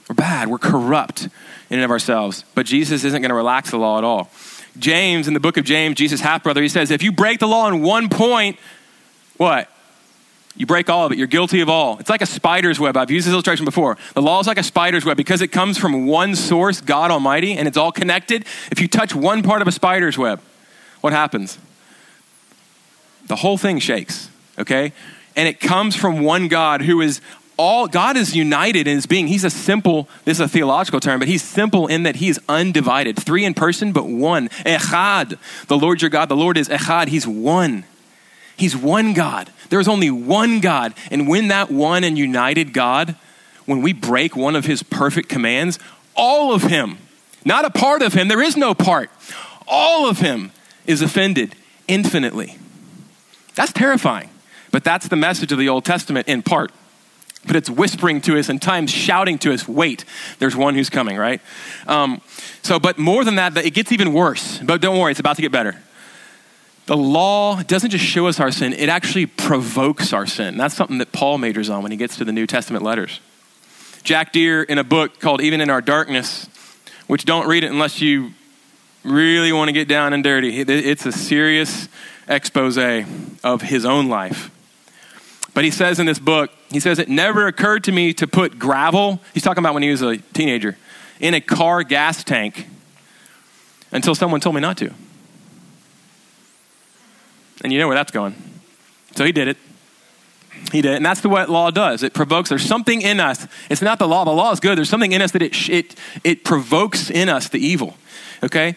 [0.08, 1.24] we're bad, we're corrupt
[1.68, 2.42] in and of ourselves.
[2.54, 4.30] But Jesus isn't going to relax the law at all.
[4.78, 7.46] James, in the book of James, Jesus' half brother, he says, if you break the
[7.46, 8.56] law in one point,
[9.36, 9.70] what?
[10.58, 11.18] You break all of it.
[11.18, 11.98] You're guilty of all.
[11.98, 12.96] It's like a spider's web.
[12.96, 13.96] I've used this illustration before.
[14.14, 17.56] The law is like a spider's web because it comes from one source, God Almighty,
[17.56, 18.44] and it's all connected.
[18.72, 20.40] If you touch one part of a spider's web,
[21.00, 21.58] what happens?
[23.28, 24.92] The whole thing shakes, okay?
[25.36, 27.20] And it comes from one God who is
[27.56, 29.28] all, God is united in his being.
[29.28, 32.40] He's a simple, this is a theological term, but he's simple in that he is
[32.48, 33.16] undivided.
[33.16, 34.48] Three in person, but one.
[34.64, 35.38] Echad.
[35.68, 37.08] The Lord your God, the Lord is Echad.
[37.08, 37.84] He's one.
[38.58, 39.50] He's one God.
[39.70, 40.92] There is only one God.
[41.12, 43.14] And when that one and united God,
[43.66, 45.78] when we break one of his perfect commands,
[46.16, 46.98] all of him,
[47.44, 49.10] not a part of him, there is no part,
[49.68, 50.50] all of him
[50.86, 51.54] is offended
[51.86, 52.58] infinitely.
[53.54, 54.28] That's terrifying.
[54.72, 56.72] But that's the message of the Old Testament in part.
[57.46, 60.04] But it's whispering to us and times shouting to us, wait,
[60.40, 61.40] there's one who's coming, right?
[61.86, 62.20] Um,
[62.62, 64.58] so, but more than that, it gets even worse.
[64.58, 65.76] But don't worry, it's about to get better
[66.88, 70.56] the law doesn't just show us our sin, it actually provokes our sin.
[70.56, 73.20] That's something that Paul majors on when he gets to the New Testament letters.
[74.04, 76.48] Jack Deere, in a book called Even in Our Darkness,
[77.06, 78.32] which don't read it unless you
[79.04, 81.90] really want to get down and dirty, it's a serious
[82.26, 82.78] expose
[83.44, 84.50] of his own life.
[85.52, 88.58] But he says in this book, he says, It never occurred to me to put
[88.58, 90.78] gravel, he's talking about when he was a teenager,
[91.20, 92.66] in a car gas tank
[93.92, 94.94] until someone told me not to.
[97.62, 98.34] And you know where that's going.
[99.14, 99.56] So he did it.
[100.72, 100.96] He did it.
[100.96, 102.02] And that's the what law does.
[102.02, 102.48] It provokes.
[102.48, 103.46] There's something in us.
[103.70, 104.24] It's not the law.
[104.24, 104.76] The law is good.
[104.76, 105.94] There's something in us that it, it,
[106.24, 107.96] it provokes in us the evil.
[108.42, 108.76] Okay?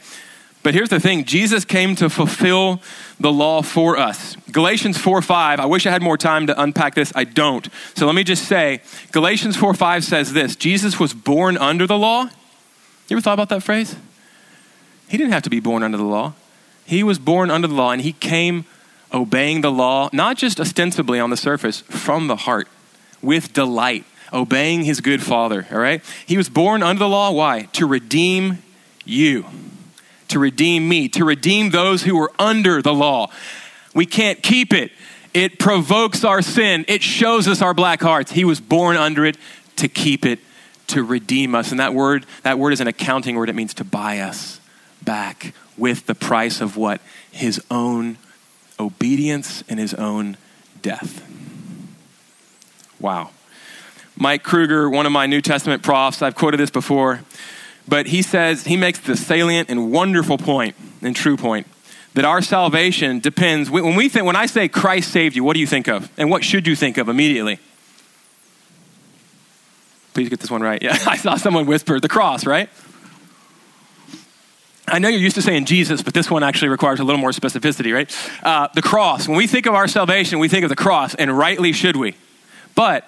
[0.63, 2.81] But here's the thing Jesus came to fulfill
[3.19, 4.35] the law for us.
[4.51, 7.11] Galatians 4 5, I wish I had more time to unpack this.
[7.15, 7.67] I don't.
[7.95, 11.97] So let me just say Galatians 4 5 says this Jesus was born under the
[11.97, 12.23] law.
[13.07, 13.95] You ever thought about that phrase?
[15.09, 16.33] He didn't have to be born under the law.
[16.91, 18.65] He was born under the law and he came
[19.13, 22.67] obeying the law, not just ostensibly on the surface, from the heart,
[23.21, 26.03] with delight, obeying his good father, all right?
[26.25, 27.31] He was born under the law.
[27.31, 27.69] Why?
[27.73, 28.61] To redeem
[29.05, 29.45] you,
[30.27, 33.31] to redeem me, to redeem those who were under the law.
[33.95, 34.91] We can't keep it.
[35.33, 38.33] It provokes our sin, it shows us our black hearts.
[38.33, 39.37] He was born under it
[39.77, 40.39] to keep it,
[40.87, 41.71] to redeem us.
[41.71, 44.60] And that word, that word is an accounting word, it means to buy us
[45.03, 47.01] back with the price of what?
[47.31, 48.17] His own
[48.79, 50.37] obedience and his own
[50.81, 51.27] death.
[52.99, 53.31] Wow.
[54.17, 57.21] Mike Kruger, one of my New Testament profs, I've quoted this before,
[57.87, 61.67] but he says, he makes the salient and wonderful point and true point
[62.13, 65.59] that our salvation depends when we think when I say Christ saved you, what do
[65.59, 66.11] you think of?
[66.17, 67.59] And what should you think of immediately?
[70.13, 70.81] Please get this one right.
[70.81, 72.69] Yeah, I saw someone whisper the cross, right?
[74.91, 77.31] I know you're used to saying Jesus, but this one actually requires a little more
[77.31, 78.13] specificity, right?
[78.43, 79.27] Uh, the cross.
[79.27, 82.15] When we think of our salvation, we think of the cross, and rightly should we.
[82.75, 83.07] But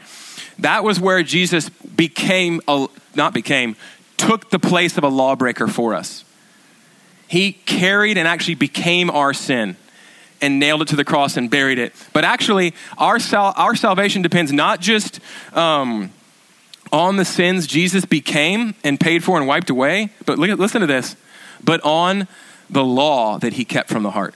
[0.59, 3.75] that was where Jesus became, a, not became,
[4.15, 6.23] took the place of a lawbreaker for us.
[7.27, 9.75] He carried and actually became our sin
[10.41, 11.93] and nailed it to the cross and buried it.
[12.13, 15.19] But actually, our, sal- our salvation depends not just
[15.53, 16.11] um,
[16.91, 20.87] on the sins Jesus became and paid for and wiped away, but look, listen to
[20.87, 21.17] this
[21.63, 22.27] but on
[22.69, 24.35] the law that he kept from the heart.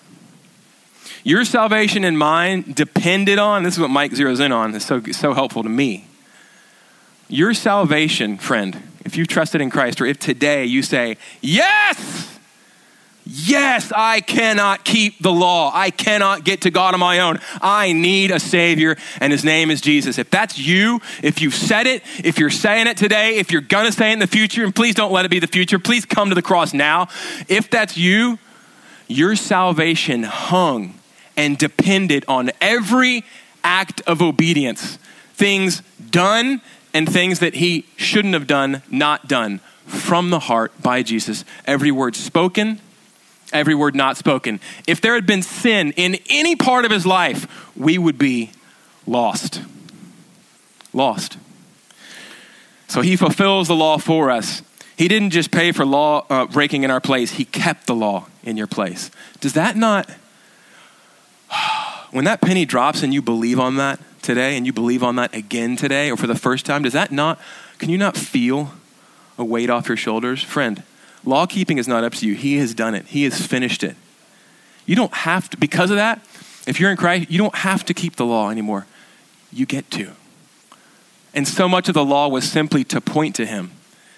[1.24, 5.02] Your salvation and mine depended on, this is what Mike zeroes in on, it's so,
[5.12, 6.08] so helpful to me.
[7.28, 12.37] Your salvation, friend, if you've trusted in Christ, or if today you say, Yes,
[13.30, 15.70] Yes, I cannot keep the law.
[15.74, 17.40] I cannot get to God on my own.
[17.62, 20.18] I need a Savior, and His name is Jesus.
[20.18, 23.86] If that's you, if you've said it, if you're saying it today, if you're going
[23.86, 26.06] to say it in the future, and please don't let it be the future, please
[26.06, 27.10] come to the cross now.
[27.50, 28.40] If that's you,
[29.10, 30.98] your salvation hung
[31.36, 33.26] and depended on every
[33.62, 34.98] act of obedience,
[35.34, 36.62] things done
[36.94, 41.44] and things that He shouldn't have done, not done, from the heart by Jesus.
[41.66, 42.80] Every word spoken
[43.60, 44.60] every word not spoken.
[44.88, 48.52] If there had been sin in any part of his life, we would be
[49.06, 49.62] lost.
[50.93, 51.38] Lost.
[52.88, 54.62] So he fulfills the law for us.
[54.98, 58.28] He didn't just pay for law uh, breaking in our place, he kept the law
[58.43, 59.12] in your place.
[59.39, 60.10] Does that not,
[62.12, 65.34] when that penny drops and you believe on that today and you believe on that
[65.36, 67.39] again today or for the first time, does that not,
[67.78, 68.72] can you not feel
[69.38, 70.41] a weight off your shoulders?
[70.41, 70.82] Friend,
[71.28, 72.36] Law keeping is not up to you.
[72.36, 73.98] He has done it, He has finished it.
[74.86, 76.22] You don't have to, because of that,
[76.66, 78.86] if you're in Christ, you don't have to keep the law anymore.
[79.52, 80.13] You get to.
[81.34, 83.72] And so much of the law was simply to point to Him.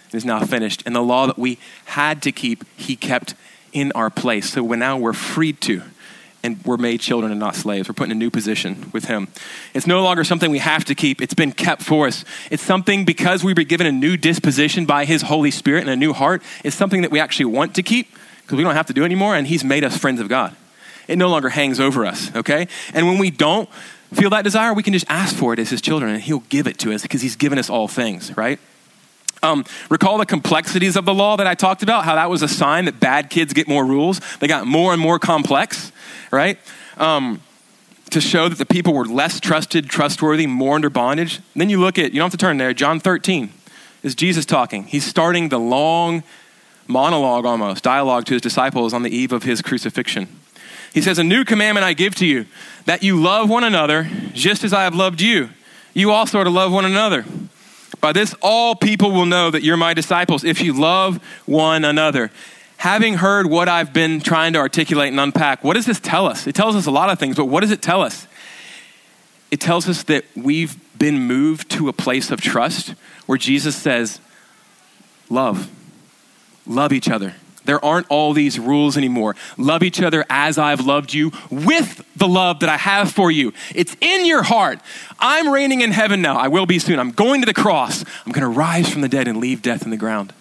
[0.09, 0.83] It is now finished.
[0.85, 3.33] And the law that we had to keep, He kept
[3.73, 4.51] in our place.
[4.51, 5.81] So now we're freed to
[6.43, 7.89] and we're made children and not slaves.
[7.89, 9.27] We're put in a new position with Him.
[9.73, 12.23] It's no longer something we have to keep, it's been kept for us.
[12.49, 15.95] It's something because we've been given a new disposition by His Holy Spirit and a
[15.95, 18.93] new heart, it's something that we actually want to keep because we don't have to
[18.93, 20.55] do anymore, and He's made us friends of God.
[21.07, 22.67] It no longer hangs over us, okay?
[22.93, 23.69] And when we don't
[24.13, 26.67] feel that desire, we can just ask for it as His children, and He'll give
[26.67, 28.59] it to us because He's given us all things, right?
[29.41, 32.47] Um, recall the complexities of the law that I talked about, how that was a
[32.47, 34.19] sign that bad kids get more rules.
[34.39, 35.91] They got more and more complex
[36.31, 36.57] right?
[36.97, 37.41] Um,
[38.11, 41.37] to show that the people were less trusted, trustworthy, more under bondage.
[41.37, 43.51] And then you look at, you don't have to turn there, John 13
[44.01, 44.85] is Jesus talking.
[44.85, 46.23] He's starting the long
[46.87, 50.27] monologue almost, dialogue to his disciples on the eve of his crucifixion.
[50.93, 52.45] He says, A new commandment I give to you,
[52.85, 55.49] that you love one another just as I have loved you.
[55.93, 57.25] You also are to love one another.
[58.01, 62.31] By this, all people will know that you're my disciples if you love one another
[62.79, 66.47] having heard what I've been trying to articulate and unpack, what does this tell us?
[66.47, 68.25] It tells us a lot of things, but what does it tell us?
[69.51, 74.21] It tells us that we've been moved to a place of trust where Jesus says,
[75.29, 75.69] Love,
[76.65, 77.35] love each other.
[77.69, 79.35] There aren't all these rules anymore.
[79.55, 83.53] Love each other as I've loved you with the love that I have for you.
[83.75, 84.79] It's in your heart.
[85.19, 86.35] I'm reigning in heaven now.
[86.35, 86.97] I will be soon.
[86.97, 88.03] I'm going to the cross.
[88.25, 90.33] I'm going to rise from the dead and leave death in the ground.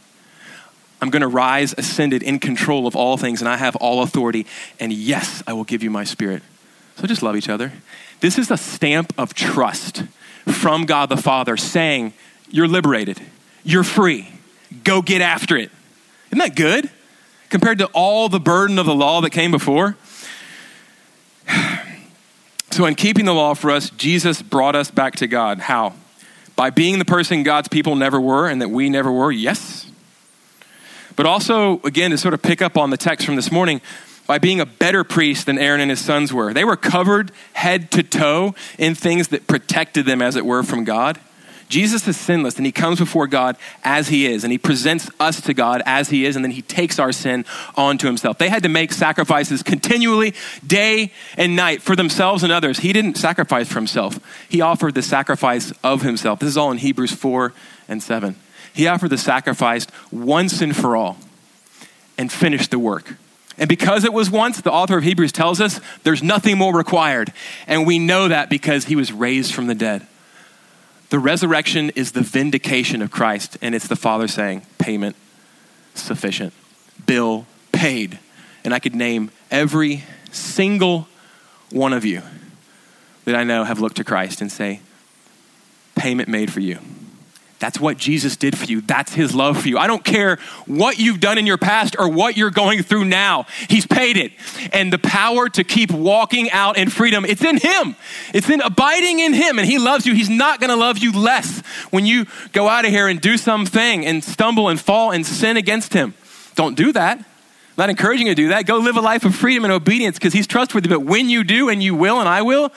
[1.03, 4.47] I'm going to rise ascended in control of all things, and I have all authority.
[4.81, 6.43] And yes, I will give you my spirit.
[6.97, 7.75] So just love each other.
[8.21, 10.05] This is a stamp of trust
[10.47, 12.15] from God the Father saying,
[12.49, 13.21] You're liberated,
[13.65, 14.31] you're free,
[14.83, 15.71] go get after it.
[16.31, 16.91] Isn't that good?
[17.49, 19.97] Compared to all the burden of the law that came before.
[22.71, 25.59] So, in keeping the law for us, Jesus brought us back to God.
[25.59, 25.95] How?
[26.55, 29.33] By being the person God's people never were and that we never were?
[29.33, 29.91] Yes.
[31.17, 33.81] But also, again, to sort of pick up on the text from this morning,
[34.29, 36.53] by being a better priest than Aaron and his sons were.
[36.53, 40.85] They were covered head to toe in things that protected them, as it were, from
[40.85, 41.19] God.
[41.69, 45.41] Jesus is sinless and he comes before God as he is and he presents us
[45.43, 47.45] to God as he is and then he takes our sin
[47.77, 48.39] onto himself.
[48.39, 50.35] They had to make sacrifices continually,
[50.67, 52.79] day and night, for themselves and others.
[52.79, 56.41] He didn't sacrifice for himself, he offered the sacrifice of himself.
[56.41, 57.53] This is all in Hebrews 4
[57.89, 58.37] and 7.
[58.73, 61.19] He offered the sacrifice once and for all
[62.17, 63.17] and finished the work.
[63.59, 67.33] And because it was once, the author of Hebrews tells us there's nothing more required.
[67.67, 70.07] And we know that because he was raised from the dead.
[71.11, 75.17] The resurrection is the vindication of Christ, and it's the Father saying, payment
[75.95, 76.53] sufficient,
[77.07, 78.19] bill paid.
[78.65, 81.09] And I could name every single
[81.71, 82.23] one of you
[83.25, 84.81] that I know have looked to Christ and say,
[85.95, 86.79] payment made for you.
[87.59, 88.81] That's what Jesus did for you.
[88.81, 89.79] That's his love for you.
[89.79, 93.47] I don't care what you've done in your past or what you're going through now.
[93.69, 94.33] He's paid it.
[94.73, 97.97] And the power to keep walking out in freedom, it's in him.
[98.33, 99.59] It's in abiding in him.
[99.59, 100.15] And he loves you.
[100.15, 103.37] He's not going to love you less when you go out of here and do
[103.37, 106.15] something and stumble and fall and sin against him.
[106.55, 107.19] Don't do that.
[107.19, 107.25] I'm
[107.77, 108.67] not encouraging you to do that.
[108.67, 110.89] Go live a life of freedom and obedience because he's trustworthy.
[110.89, 112.73] But when you do, and you will, and I will,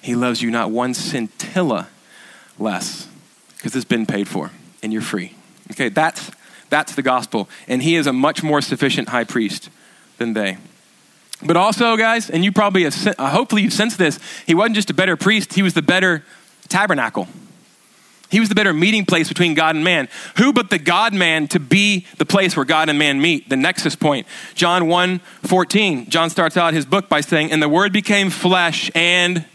[0.00, 1.88] he loves you not one scintilla
[2.58, 3.07] less
[3.58, 4.50] because it's been paid for
[4.82, 5.34] and you're free.
[5.72, 6.30] Okay, that's,
[6.70, 7.48] that's the gospel.
[7.66, 9.68] And he is a much more sufficient high priest
[10.16, 10.56] than they.
[11.44, 14.90] But also, guys, and you probably have, uh, hopefully you've sensed this, he wasn't just
[14.90, 16.24] a better priest, he was the better
[16.68, 17.28] tabernacle.
[18.30, 20.08] He was the better meeting place between God and man.
[20.36, 23.48] Who but the God man to be the place where God and man meet?
[23.48, 24.26] The nexus point.
[24.54, 26.10] John 1 14.
[26.10, 29.46] John starts out his book by saying, And the word became flesh and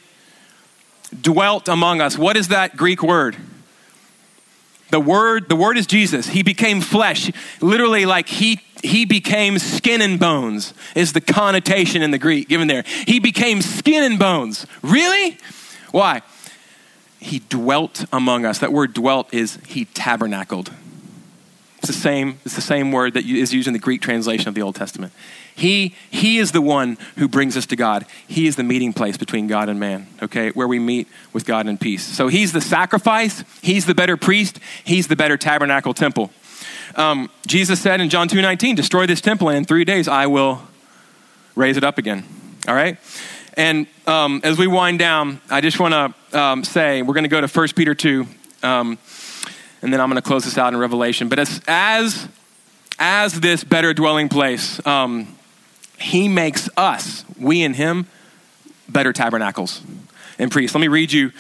[1.21, 2.17] dwelt among us.
[2.17, 3.37] What is that Greek word?
[4.93, 6.27] The word, the word is Jesus.
[6.27, 7.31] He became flesh.
[7.61, 12.67] Literally, like he he became skin and bones, is the connotation in the Greek given
[12.67, 12.83] there.
[13.07, 14.67] He became skin and bones.
[14.83, 15.39] Really?
[15.89, 16.21] Why?
[17.19, 18.59] He dwelt among us.
[18.59, 20.71] That word dwelt is he tabernacled.
[21.79, 24.53] It's the same, it's the same word that is used in the Greek translation of
[24.53, 25.11] the Old Testament.
[25.55, 28.05] He, he is the one who brings us to God.
[28.27, 31.67] He is the meeting place between God and man, okay, where we meet with God
[31.67, 32.03] in peace.
[32.03, 36.31] So he's the sacrifice, he's the better priest, he's the better tabernacle temple.
[36.95, 40.61] Um, Jesus said in John 2.19, destroy this temple and in three days I will
[41.55, 42.23] raise it up again,
[42.67, 42.97] all right?
[43.55, 47.29] And um, as we wind down, I just want to um, say, we're going to
[47.29, 48.25] go to 1 Peter 2,
[48.63, 48.97] um,
[49.81, 51.29] and then I'm going to close this out in Revelation.
[51.29, 52.27] But as, as
[52.99, 55.27] as this better dwelling place, um,
[56.03, 58.07] he makes us, we and him,
[58.89, 59.81] better tabernacles
[60.37, 60.75] and priests.
[60.75, 61.31] Let me read you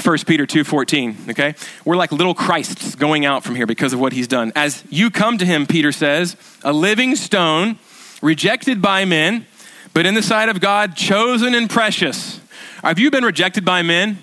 [0.00, 1.54] 1 Peter 2:14, okay?
[1.84, 4.52] We're like little Christs going out from here because of what he's done.
[4.54, 7.78] As you come to him, Peter says, a living stone,
[8.22, 9.46] rejected by men,
[9.92, 12.40] but in the sight of God, chosen and precious.
[12.82, 14.18] Have you been rejected by men?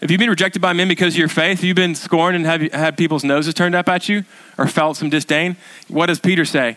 [0.00, 1.58] Have you been rejected by men because of your faith?
[1.58, 4.24] Have you been scorned and have had people's noses turned up at you
[4.58, 5.56] or felt some disdain?
[5.88, 6.76] What does Peter say?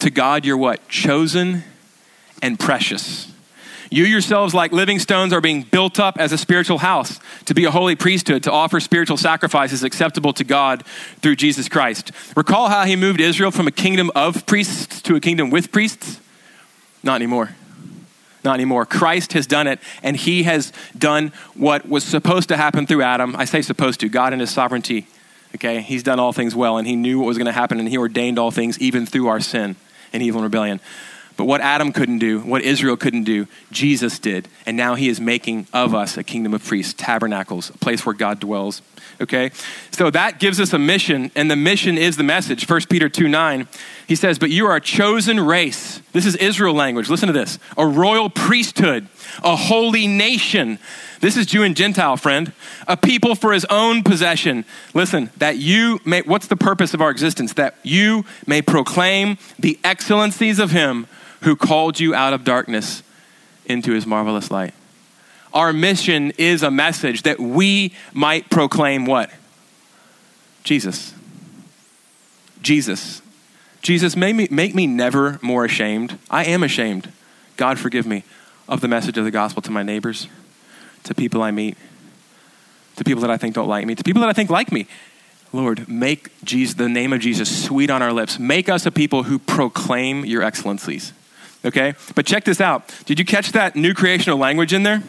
[0.00, 0.88] To God, you're what?
[0.88, 1.64] Chosen
[2.44, 3.32] and precious.
[3.90, 7.64] You yourselves, like living stones, are being built up as a spiritual house to be
[7.64, 10.84] a holy priesthood, to offer spiritual sacrifices acceptable to God
[11.22, 12.12] through Jesus Christ.
[12.36, 16.20] Recall how he moved Israel from a kingdom of priests to a kingdom with priests?
[17.02, 17.54] Not anymore.
[18.44, 18.84] Not anymore.
[18.84, 23.34] Christ has done it, and he has done what was supposed to happen through Adam.
[23.36, 25.06] I say supposed to, God in his sovereignty.
[25.54, 27.88] Okay, he's done all things well, and he knew what was going to happen, and
[27.88, 29.76] he ordained all things even through our sin
[30.12, 30.80] and evil and rebellion.
[31.36, 34.48] But what Adam couldn't do, what Israel couldn't do, Jesus did.
[34.66, 38.14] And now he is making of us a kingdom of priests, tabernacles, a place where
[38.14, 38.82] God dwells.
[39.20, 39.50] Okay?
[39.90, 42.68] So that gives us a mission, and the mission is the message.
[42.68, 43.66] 1 Peter 2 9,
[44.06, 46.00] he says, But you are a chosen race.
[46.12, 47.10] This is Israel language.
[47.10, 49.08] Listen to this a royal priesthood,
[49.42, 50.78] a holy nation.
[51.20, 52.52] This is Jew and Gentile, friend.
[52.86, 54.64] A people for his own possession.
[54.92, 57.54] Listen, that you may, what's the purpose of our existence?
[57.54, 61.06] That you may proclaim the excellencies of him
[61.44, 63.02] who called you out of darkness
[63.66, 64.74] into his marvelous light.
[65.52, 69.30] Our mission is a message that we might proclaim what?
[70.64, 71.14] Jesus.
[72.62, 73.22] Jesus.
[73.82, 76.18] Jesus, make me, make me never more ashamed.
[76.30, 77.12] I am ashamed.
[77.56, 78.24] God, forgive me
[78.66, 80.26] of the message of the gospel to my neighbors,
[81.04, 81.76] to people I meet,
[82.96, 84.86] to people that I think don't like me, to people that I think like me.
[85.52, 88.38] Lord, make Jesus, the name of Jesus sweet on our lips.
[88.38, 91.12] Make us a people who proclaim your excellencies
[91.64, 91.94] okay?
[92.14, 92.92] But check this out.
[93.06, 95.02] Did you catch that new creational language in there?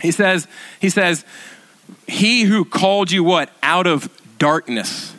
[0.00, 0.46] He says,
[0.80, 1.24] he says,
[2.06, 3.50] he who called you what?
[3.62, 4.08] Out of
[4.38, 5.14] darkness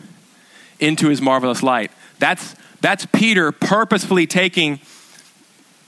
[0.80, 1.91] into his marvelous light.
[2.20, 4.80] That's that's Peter purposefully taking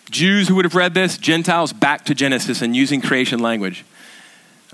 [0.10, 3.86] Jews who would have read this, Gentiles back to Genesis and using creation language.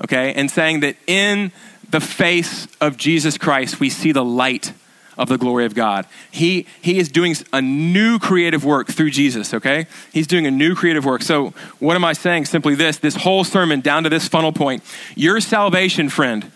[0.04, 0.34] Okay?
[0.34, 1.52] And saying that in
[1.90, 4.74] the face of Jesus Christ, we see the light
[5.18, 6.06] of the glory of God.
[6.32, 9.88] He, he is doing a new creative work through Jesus, okay?
[10.14, 11.22] He's doing a new creative work.
[11.22, 12.46] So, what am I saying?
[12.46, 14.84] Simply this this whole sermon down to this funnel point.
[15.16, 16.52] Your salvation, friend,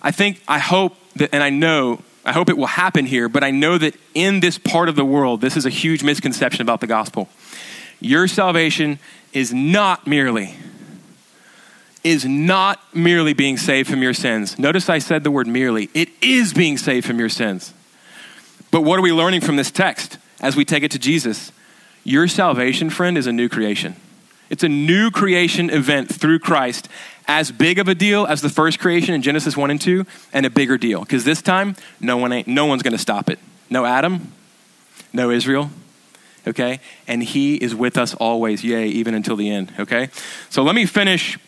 [0.00, 3.42] I think, I hope that, and I know, I hope it will happen here, but
[3.42, 6.80] I know that in this part of the world, this is a huge misconception about
[6.80, 7.28] the gospel.
[8.00, 9.00] Your salvation
[9.32, 10.54] is not merely
[12.04, 14.58] is not merely being saved from your sins.
[14.58, 15.90] Notice I said the word merely.
[15.94, 17.74] It is being saved from your sins.
[18.70, 21.52] But what are we learning from this text as we take it to Jesus?
[22.04, 23.96] Your salvation, friend, is a new creation.
[24.50, 26.88] It's a new creation event through Christ,
[27.26, 30.46] as big of a deal as the first creation in Genesis 1 and 2, and
[30.46, 31.00] a bigger deal.
[31.00, 33.38] Because this time, no, one ain't, no one's going to stop it.
[33.68, 34.32] No Adam,
[35.12, 35.70] no Israel,
[36.46, 36.80] okay?
[37.06, 40.08] And he is with us always, yea, even until the end, okay?
[40.48, 41.38] So let me finish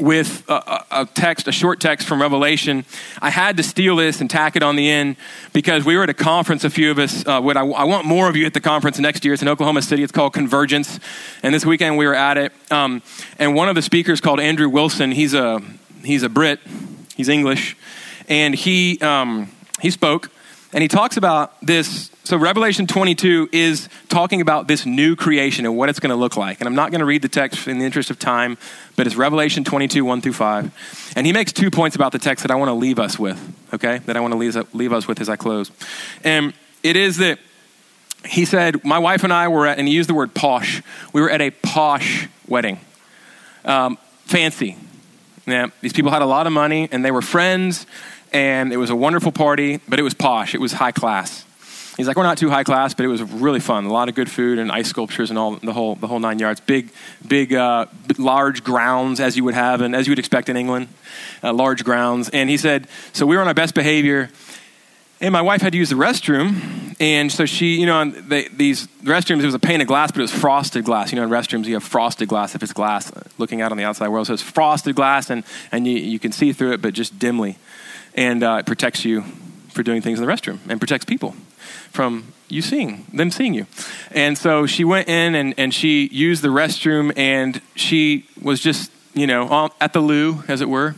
[0.00, 2.84] with a, a, text, a short text from Revelation.
[3.20, 5.16] I had to steal this and tack it on the end
[5.52, 7.26] because we were at a conference, a few of us.
[7.26, 9.34] Uh, I, I, want more of you at the conference next year.
[9.34, 10.02] It's in Oklahoma City.
[10.02, 10.98] It's called Convergence.
[11.42, 12.52] And this weekend we were at it.
[12.70, 13.02] Um,
[13.38, 15.60] and one of the speakers called Andrew Wilson, he's a,
[16.04, 16.60] he's a Brit,
[17.14, 17.76] he's English.
[18.28, 20.30] And he, um, he spoke
[20.72, 25.76] and he talks about this so, Revelation 22 is talking about this new creation and
[25.76, 26.60] what it's going to look like.
[26.60, 28.58] And I'm not going to read the text in the interest of time,
[28.94, 31.12] but it's Revelation 22, 1 through 5.
[31.16, 33.40] And he makes two points about the text that I want to leave us with,
[33.74, 33.98] okay?
[33.98, 35.72] That I want to leave, us with as I close.
[36.22, 36.54] And
[36.84, 37.40] it is that
[38.24, 40.80] he said, My wife and I were at, and he used the word posh,
[41.12, 42.78] we were at a posh wedding.
[43.64, 44.76] Um, fancy.
[45.44, 47.84] Yeah, these people had a lot of money and they were friends,
[48.32, 51.44] and it was a wonderful party, but it was posh, it was high class.
[51.96, 53.84] He's like, we're not too high class, but it was really fun.
[53.84, 56.38] A lot of good food and ice sculptures and all the whole the whole nine
[56.38, 56.58] yards.
[56.60, 56.90] Big,
[57.26, 57.84] big, uh,
[58.16, 60.88] large grounds as you would have and as you would expect in England,
[61.42, 62.30] uh, large grounds.
[62.30, 64.30] And he said, so we were on our best behavior.
[65.20, 69.42] And my wife had to use the restroom, and so she, you know, these restrooms,
[69.42, 71.12] it was a pane of glass, but it was frosted glass.
[71.12, 73.84] You know, in restrooms, you have frosted glass if it's glass looking out on the
[73.84, 74.26] outside world.
[74.26, 77.56] So it's frosted glass, and, and you, you can see through it, but just dimly.
[78.14, 79.22] And uh, it protects you
[79.68, 81.34] for doing things in the restroom and protects people
[81.90, 83.66] from you seeing them seeing you.
[84.10, 88.92] And so she went in and, and she used the restroom and she was just,
[89.14, 90.94] you know, at the loo, as it were,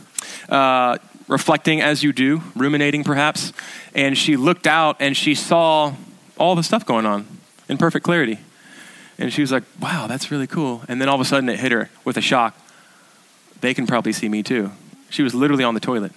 [0.49, 0.97] uh,
[1.27, 3.53] reflecting as you do, ruminating perhaps.
[3.93, 5.93] And she looked out and she saw
[6.37, 7.25] all the stuff going on
[7.69, 8.39] in perfect clarity.
[9.17, 10.83] And she was like, wow, that's really cool.
[10.89, 12.57] And then all of a sudden it hit her with a shock.
[13.61, 14.71] They can probably see me too.
[15.09, 16.11] She was literally on the toilet.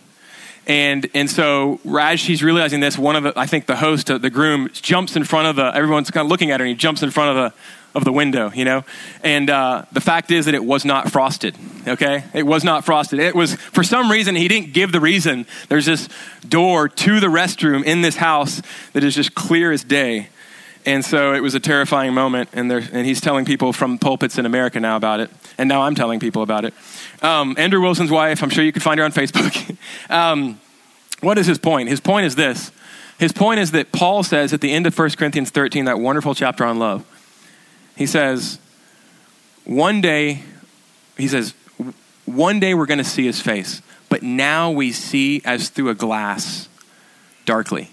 [0.69, 4.31] And, and so as she's realizing this, one of the, I think the host, the
[4.31, 7.03] groom, jumps in front of the, everyone's kind of looking at her and he jumps
[7.03, 7.59] in front of the,
[7.99, 8.85] of the window, you know?
[9.25, 11.57] And uh, the fact is that it was not frosted,
[11.87, 12.25] okay?
[12.35, 13.19] It was not frosted.
[13.19, 15.47] It was, for some reason, he didn't give the reason.
[15.71, 16.09] There's this
[16.47, 18.61] door to the restroom in this house
[18.93, 20.29] that is just clear as day.
[20.87, 24.47] And so it was a terrifying moment, and, and he's telling people from pulpits in
[24.47, 25.31] America now about it.
[25.59, 26.75] And now I'm telling people about it.
[27.23, 29.77] Um, Andrew Wilson's wife, I'm sure you can find her on Facebook.
[30.11, 30.61] um,
[31.21, 31.89] what is his point?
[31.89, 32.71] His point is this.
[33.19, 36.35] His point is that Paul says at the end of 1 Corinthians 13, that wonderful
[36.35, 37.05] chapter on love,
[37.97, 38.61] he says,
[39.65, 40.43] one day,
[41.17, 41.55] he says,
[42.25, 45.95] one day we're going to see his face, but now we see as through a
[45.95, 46.69] glass
[47.45, 47.91] darkly.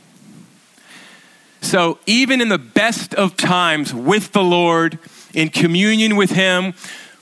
[1.66, 5.00] So, even in the best of times with the Lord,
[5.34, 6.76] in communion with Him,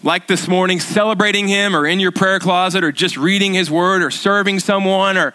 [0.03, 4.03] like this morning, celebrating Him, or in your prayer closet, or just reading His Word,
[4.03, 5.33] or serving someone, or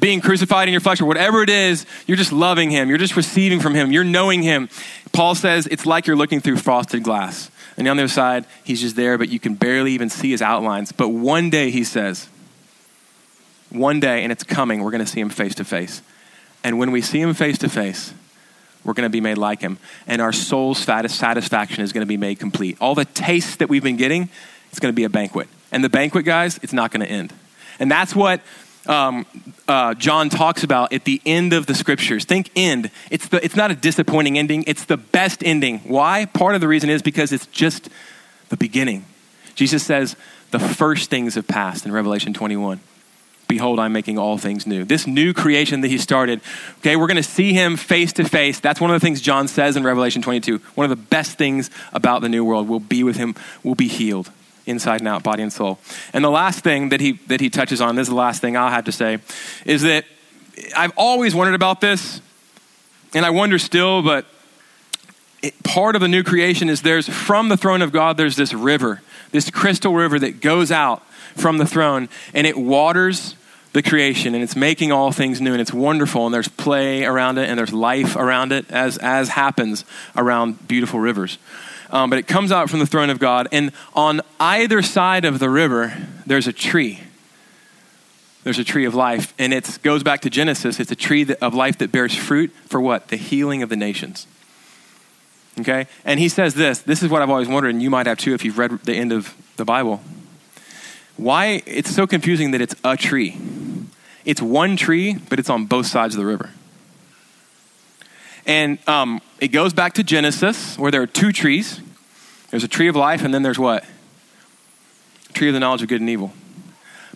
[0.00, 2.88] being crucified in your flesh, or whatever it is, you're just loving Him.
[2.88, 3.92] You're just receiving from Him.
[3.92, 4.70] You're knowing Him.
[5.12, 7.48] Paul says it's like you're looking through frosted glass.
[7.76, 10.42] And on the other side, He's just there, but you can barely even see His
[10.42, 10.90] outlines.
[10.90, 12.28] But one day, He says,
[13.70, 16.02] one day, and it's coming, we're going to see Him face to face.
[16.66, 18.12] And when we see him face to face,
[18.82, 19.78] we're going to be made like him.
[20.08, 22.76] And our soul's satisfaction is going to be made complete.
[22.80, 24.28] All the taste that we've been getting,
[24.70, 25.46] it's going to be a banquet.
[25.70, 27.32] And the banquet, guys, it's not going to end.
[27.78, 28.40] And that's what
[28.88, 29.26] um,
[29.68, 32.24] uh, John talks about at the end of the scriptures.
[32.24, 32.90] Think end.
[33.12, 35.78] It's, the, it's not a disappointing ending, it's the best ending.
[35.84, 36.24] Why?
[36.24, 37.88] Part of the reason is because it's just
[38.48, 39.04] the beginning.
[39.54, 40.16] Jesus says,
[40.50, 42.80] the first things have passed in Revelation 21.
[43.48, 44.84] Behold, I'm making all things new.
[44.84, 46.40] This new creation that he started,
[46.78, 48.58] okay, we're going to see him face to face.
[48.58, 50.58] That's one of the things John says in Revelation 22.
[50.74, 53.86] One of the best things about the new world will be with him, will be
[53.86, 54.30] healed
[54.66, 55.78] inside and out, body and soul.
[56.12, 58.56] And the last thing that he, that he touches on, this is the last thing
[58.56, 59.18] I'll have to say,
[59.64, 60.04] is that
[60.76, 62.20] I've always wondered about this,
[63.14, 64.26] and I wonder still, but
[65.42, 68.52] it, part of the new creation is there's from the throne of God, there's this
[68.52, 71.02] river, this crystal river that goes out
[71.36, 73.36] from the throne, and it waters
[73.76, 77.36] the creation and it's making all things new and it's wonderful and there's play around
[77.36, 79.84] it and there's life around it as, as happens
[80.16, 81.36] around beautiful rivers.
[81.90, 85.40] Um, but it comes out from the throne of god and on either side of
[85.40, 87.00] the river there's a tree.
[88.44, 91.42] There's a tree of life and it goes back to genesis it's a tree that,
[91.42, 93.08] of life that bears fruit for what?
[93.08, 94.26] The healing of the nations.
[95.60, 95.86] Okay?
[96.02, 98.32] And he says this this is what i've always wondered and you might have too
[98.32, 100.00] if you've read the end of the bible
[101.16, 103.38] why it's so confusing that it's a tree.
[104.24, 106.50] It's one tree, but it's on both sides of the river.
[108.44, 111.80] And um, it goes back to Genesis, where there are two trees.
[112.50, 113.84] There's a tree of life, and then there's what?
[115.32, 116.32] tree of the knowledge of good and evil.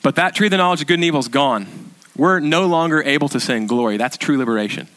[0.03, 1.66] But that tree of the knowledge of good and evil is gone.
[2.16, 3.96] We're no longer able to sing glory.
[3.96, 4.88] That's true liberation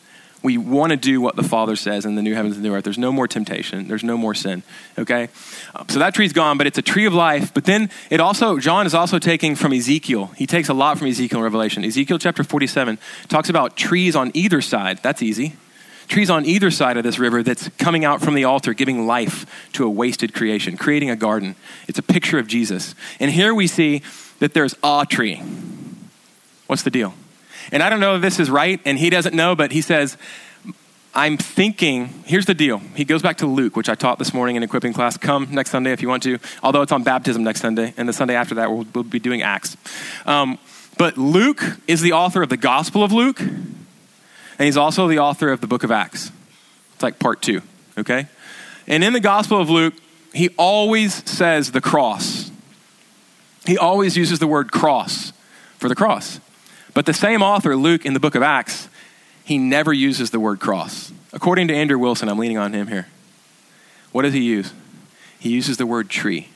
[0.43, 2.83] we want to do what the Father says in the new heavens and new earth.
[2.83, 3.87] There's no more temptation.
[3.87, 4.61] There's no more sin.
[4.99, 5.29] Okay?
[5.73, 7.53] Um, so that tree's gone, but it's a tree of life.
[7.53, 10.27] But then it also, John is also taking from Ezekiel.
[10.35, 11.85] He takes a lot from Ezekiel Revelation.
[11.85, 14.99] Ezekiel chapter 47 talks about trees on either side.
[15.01, 15.55] That's easy.
[16.09, 19.69] Trees on either side of this river that's coming out from the altar, giving life
[19.71, 21.55] to a wasted creation, creating a garden.
[21.87, 22.93] It's a picture of Jesus.
[23.21, 24.01] And here we see
[24.39, 25.41] that there's a tree.
[26.67, 27.13] What's the deal?
[27.71, 30.17] And I don't know if this is right, and he doesn't know, but he says,
[31.15, 32.79] I'm thinking, here's the deal.
[32.95, 35.15] He goes back to Luke, which I taught this morning in equipping class.
[35.15, 38.13] Come next Sunday if you want to, although it's on baptism next Sunday, and the
[38.13, 39.77] Sunday after that we'll, we'll be doing Acts.
[40.25, 40.57] Um,
[40.97, 45.51] but Luke is the author of the Gospel of Luke, and he's also the author
[45.51, 46.31] of the book of Acts.
[46.95, 47.61] It's like part two,
[47.97, 48.27] okay?
[48.87, 49.93] And in the Gospel of Luke,
[50.33, 52.51] he always says the cross.
[53.65, 55.31] He always uses the word cross
[55.77, 56.39] for the cross.
[56.93, 58.87] But the same author, Luke, in the book of Acts,
[59.43, 61.11] he never uses the word cross.
[61.33, 63.07] According to Andrew Wilson, I'm leaning on him here.
[64.11, 64.71] What does he use?
[65.39, 66.49] He uses the word tree.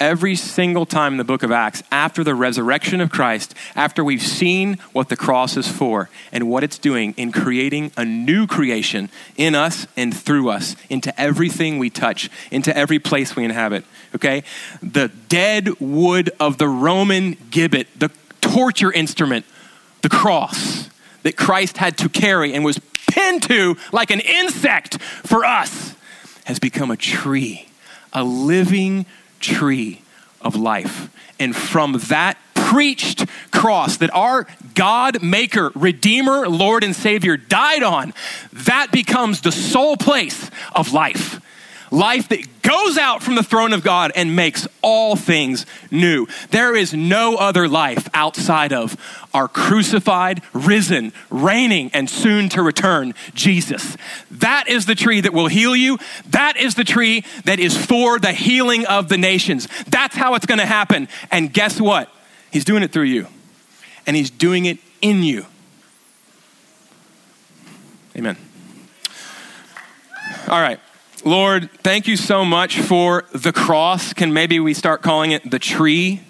[0.00, 4.22] Every single time in the book of Acts, after the resurrection of Christ, after we've
[4.22, 9.08] seen what the cross is for and what it's doing in creating a new creation
[9.36, 14.42] in us and through us, into everything we touch, into every place we inhabit, okay?
[14.82, 18.10] The dead wood of the Roman gibbet, the
[18.42, 19.46] torture instrument
[20.06, 20.88] the cross
[21.24, 22.78] that Christ had to carry and was
[23.10, 25.96] pinned to like an insect for us
[26.44, 27.68] has become a tree,
[28.12, 29.04] a living
[29.40, 30.02] tree
[30.40, 31.10] of life.
[31.40, 34.46] And from that preached cross that our
[34.76, 38.14] God, Maker, Redeemer, Lord, and Savior died on,
[38.52, 41.40] that becomes the sole place of life
[41.90, 46.26] life that goes out from the throne of God and makes all things new.
[46.50, 48.96] There is no other life outside of
[49.32, 53.96] our crucified, risen, reigning, and soon to return Jesus.
[54.30, 55.98] That is the tree that will heal you.
[56.30, 59.68] That is the tree that is for the healing of the nations.
[59.86, 61.08] That's how it's going to happen.
[61.30, 62.10] And guess what?
[62.50, 63.26] He's doing it through you,
[64.06, 65.44] and He's doing it in you.
[68.16, 68.36] Amen.
[70.48, 70.80] All right.
[71.26, 74.12] Lord, thank you so much for the cross.
[74.12, 76.20] Can maybe we start calling it the tree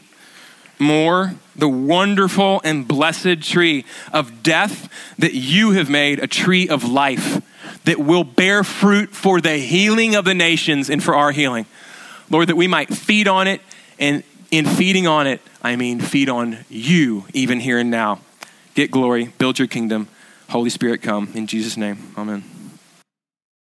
[0.78, 1.34] more?
[1.54, 4.88] The wonderful and blessed tree of death
[5.18, 7.42] that you have made a tree of life
[7.84, 11.66] that will bear fruit for the healing of the nations and for our healing.
[12.30, 13.60] Lord, that we might feed on it,
[13.98, 18.20] and in feeding on it, I mean feed on you even here and now.
[18.74, 20.08] Get glory, build your kingdom.
[20.48, 21.28] Holy Spirit, come.
[21.34, 22.55] In Jesus' name, amen.